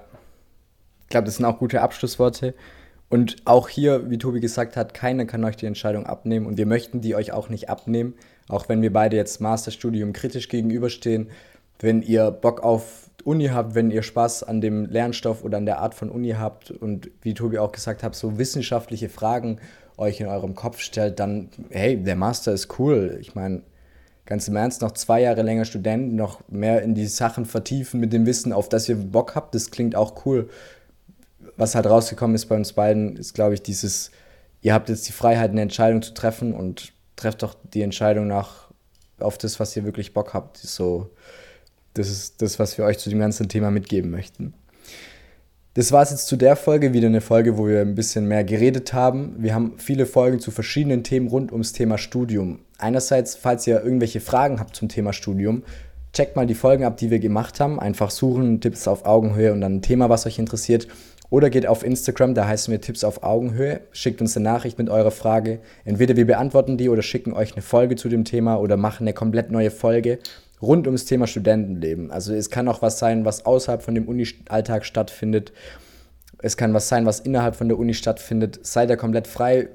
Ich 1.02 1.10
glaube, 1.10 1.26
das 1.26 1.38
sind 1.38 1.46
auch 1.46 1.60
gute 1.60 1.82
Abschlussworte. 1.82 2.54
Und 3.10 3.38
auch 3.46 3.70
hier, 3.70 4.10
wie 4.10 4.20
Tobi 4.20 4.40
gesagt 4.40 4.78
hat, 4.78 4.94
keiner 4.94 5.26
kann 5.26 5.44
euch 5.44 5.56
die 5.56 5.66
Entscheidung 5.66 6.06
abnehmen 6.06 6.46
und 6.46 6.58
wir 6.58 6.68
möchten 6.68 7.02
die 7.02 7.16
euch 7.16 7.32
auch 7.32 7.50
nicht 7.50 7.68
abnehmen, 7.68 8.14
auch 8.48 8.70
wenn 8.70 8.84
wir 8.84 8.94
beide 8.94 9.18
jetzt 9.18 9.42
Masterstudium 9.42 10.14
kritisch 10.14 10.48
gegenüberstehen. 10.48 11.32
Wenn 11.80 12.04
ihr 12.04 12.30
Bock 12.30 12.62
auf 12.62 13.10
Uni 13.24 13.48
habt, 13.48 13.74
wenn 13.74 13.90
ihr 13.90 14.04
Spaß 14.04 14.44
an 14.44 14.62
dem 14.62 14.86
Lernstoff 14.86 15.44
oder 15.44 15.58
an 15.58 15.66
der 15.66 15.80
Art 15.80 15.96
von 15.96 16.10
Uni 16.10 16.32
habt 16.32 16.70
und 16.70 17.10
wie 17.22 17.34
Tobi 17.34 17.58
auch 17.58 17.72
gesagt 17.72 18.04
hat, 18.04 18.16
so 18.16 18.38
wissenschaftliche 18.38 19.10
Fragen 19.10 19.60
euch 19.98 20.20
in 20.22 20.28
eurem 20.28 20.56
Kopf 20.56 20.80
stellt, 20.80 21.20
dann, 21.20 21.50
hey, 21.72 21.98
der 21.98 22.16
Master 22.16 22.54
ist 22.54 22.80
cool. 22.80 23.18
Ich 23.20 23.34
meine, 23.34 23.64
ganz 24.30 24.48
im 24.48 24.56
Ernst, 24.56 24.82
noch 24.82 24.92
zwei 24.92 25.22
Jahre 25.22 25.42
länger 25.42 25.66
Student, 25.66 26.14
noch 26.14 26.40
mehr 26.48 26.82
in 26.84 26.96
die 26.96 27.08
Sachen 27.08 27.46
vertiefen 27.46 28.00
mit 28.00 28.14
dem 28.14 28.26
Wissen, 28.26 28.54
auf 28.54 28.70
das 28.70 28.88
ihr 28.88 28.96
Bock 28.96 29.36
habt, 29.36 29.54
das 29.54 29.72
klingt 29.72 29.96
auch 29.98 30.26
cool 30.26 30.48
was 31.60 31.76
halt 31.76 31.86
rausgekommen 31.86 32.36
ist 32.36 32.46
bei 32.46 32.56
uns 32.56 32.74
beiden, 32.74 33.18
ist, 33.18 33.34
glaube 33.34 33.54
ich, 33.54 33.62
dieses, 33.62 34.12
ihr 34.62 34.74
habt 34.74 34.88
jetzt 34.90 35.08
die 35.08 35.12
Freiheit, 35.12 35.52
eine 35.52 35.62
Entscheidung 35.62 36.02
zu 36.02 36.14
treffen 36.14 36.54
und 36.54 36.94
trefft 37.18 37.44
doch 37.44 37.56
die 37.74 37.82
Entscheidung 37.82 38.28
nach 38.28 38.70
auf 39.20 39.38
das, 39.38 39.60
was 39.60 39.76
ihr 39.76 39.84
wirklich 39.84 40.14
Bock 40.14 40.34
habt. 40.34 40.58
So, 40.58 41.10
das 41.94 42.10
ist 42.10 42.42
das, 42.42 42.60
was 42.60 42.78
wir 42.78 42.86
euch 42.86 42.98
zu 42.98 43.10
dem 43.10 43.20
ganzen 43.20 43.50
Thema 43.50 43.72
mitgeben 43.72 44.10
möchten. 44.10 44.54
Das 45.76 45.92
war 45.92 46.02
es 46.02 46.10
jetzt 46.10 46.26
zu 46.26 46.36
der 46.36 46.56
Folge, 46.56 46.94
wieder 46.94 47.08
eine 47.08 47.22
Folge, 47.22 47.56
wo 47.60 47.68
wir 47.68 47.82
ein 47.82 47.94
bisschen 47.94 48.28
mehr 48.28 48.44
geredet 48.44 48.92
haben. 48.92 49.36
Wir 49.38 49.54
haben 49.54 49.74
viele 49.78 50.08
Folgen 50.08 50.40
zu 50.40 50.50
verschiedenen 50.50 51.04
Themen 51.04 51.28
rund 51.28 51.52
ums 51.52 51.74
Thema 51.74 52.00
Studium. 52.00 52.62
Einerseits, 52.80 53.36
falls 53.36 53.68
ihr 53.68 53.84
irgendwelche 53.84 54.20
Fragen 54.20 54.60
habt 54.60 54.76
zum 54.76 54.90
Thema 54.90 55.14
Studium, 55.14 55.62
checkt 56.12 56.36
mal 56.36 56.48
die 56.48 56.56
Folgen 56.56 56.86
ab, 56.86 56.98
die 56.98 57.12
wir 57.12 57.20
gemacht 57.20 57.60
haben. 57.60 57.80
Einfach 57.80 58.10
suchen, 58.10 58.62
Tipps 58.62 58.88
auf 58.88 59.06
Augenhöhe 59.06 59.54
und 59.54 59.62
dann 59.62 59.76
ein 59.76 59.82
Thema, 59.84 60.10
was 60.10 60.26
euch 60.26 60.40
interessiert. 60.40 60.88
Oder 61.30 61.52
geht 61.52 61.68
auf 61.68 61.84
Instagram, 61.84 62.34
da 62.34 62.48
heißen 62.48 62.72
wir 62.72 62.82
Tipps 62.82 63.04
auf 63.04 63.22
Augenhöhe. 63.22 63.82
Schickt 63.92 64.22
uns 64.22 64.36
eine 64.36 64.46
Nachricht 64.46 64.80
mit 64.80 64.90
eurer 64.90 65.12
Frage. 65.12 65.60
Entweder 65.86 66.16
wir 66.16 66.26
beantworten 66.26 66.78
die 66.78 66.90
oder 66.90 67.04
schicken 67.04 67.34
euch 67.34 67.54
eine 67.54 67.62
Folge 67.62 67.96
zu 67.96 68.10
dem 68.10 68.26
Thema 68.26 68.56
oder 68.56 68.76
machen 68.76 69.04
eine 69.04 69.14
komplett 69.14 69.52
neue 69.52 69.70
Folge 69.70 70.18
rund 70.62 70.88
ums 70.88 71.06
Thema 71.06 71.28
Studentenleben. 71.28 72.12
Also 72.12 72.34
es 72.34 72.50
kann 72.50 72.68
auch 72.68 72.82
was 72.82 73.00
sein, 73.00 73.26
was 73.26 73.46
außerhalb 73.46 73.82
von 73.82 73.96
dem 73.96 74.08
Uni-Alltag 74.08 74.86
stattfindet. 74.86 75.54
Es 76.42 76.58
kann 76.58 76.74
was 76.74 76.88
sein, 76.88 77.06
was 77.06 77.20
innerhalb 77.20 77.56
von 77.56 77.68
der 77.68 77.78
Uni 77.78 77.94
stattfindet. 77.94 78.60
Seid 78.64 78.90
ihr 78.90 78.98
komplett 78.98 79.28
frei. 79.28 79.70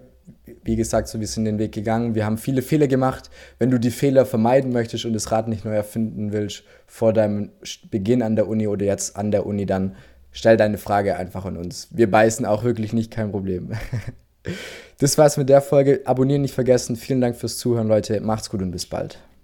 Wie 0.63 0.77
gesagt, 0.77 1.09
so 1.09 1.21
wir 1.21 1.27
sind 1.27 1.45
den 1.45 1.59
Weg 1.59 1.73
gegangen. 1.73 2.15
Wir 2.15 2.25
haben 2.25 2.39
viele 2.39 2.63
Fehler 2.63 2.89
gemacht. 2.89 3.31
Wenn 3.59 3.71
du 3.71 3.79
die 3.79 3.91
Fehler 3.91 4.25
vermeiden 4.25 4.73
möchtest 4.73 5.05
und 5.05 5.13
das 5.13 5.31
Rad 5.31 5.49
nicht 5.49 5.65
neu 5.65 5.75
erfinden 5.75 6.33
willst 6.33 6.63
vor 6.87 7.13
deinem 7.13 7.51
Beginn 7.91 8.23
an 8.23 8.37
der 8.37 8.49
Uni 8.49 8.67
oder 8.67 8.87
jetzt 8.87 9.17
an 9.17 9.31
der 9.31 9.45
Uni, 9.45 9.67
dann 9.67 9.97
stell 10.33 10.57
deine 10.57 10.79
Frage 10.79 11.17
einfach 11.17 11.45
an 11.45 11.59
uns. 11.59 11.89
Wir 11.91 12.11
beißen 12.11 12.47
auch 12.47 12.65
wirklich 12.65 12.95
nicht, 12.95 13.11
kein 13.11 13.31
Problem. 13.31 13.73
das 14.99 15.19
war's 15.19 15.37
mit 15.37 15.51
der 15.51 15.61
Folge. 15.61 16.01
Abonnieren 16.07 16.43
nicht 16.43 16.55
vergessen. 16.55 16.97
Vielen 16.97 17.21
Dank 17.21 17.37
fürs 17.37 17.59
Zuhören, 17.59 17.89
Leute. 17.89 18.21
Macht's 18.21 18.49
gut 18.49 18.63
und 18.63 18.71
bis 18.71 18.87
bald. 18.87 19.19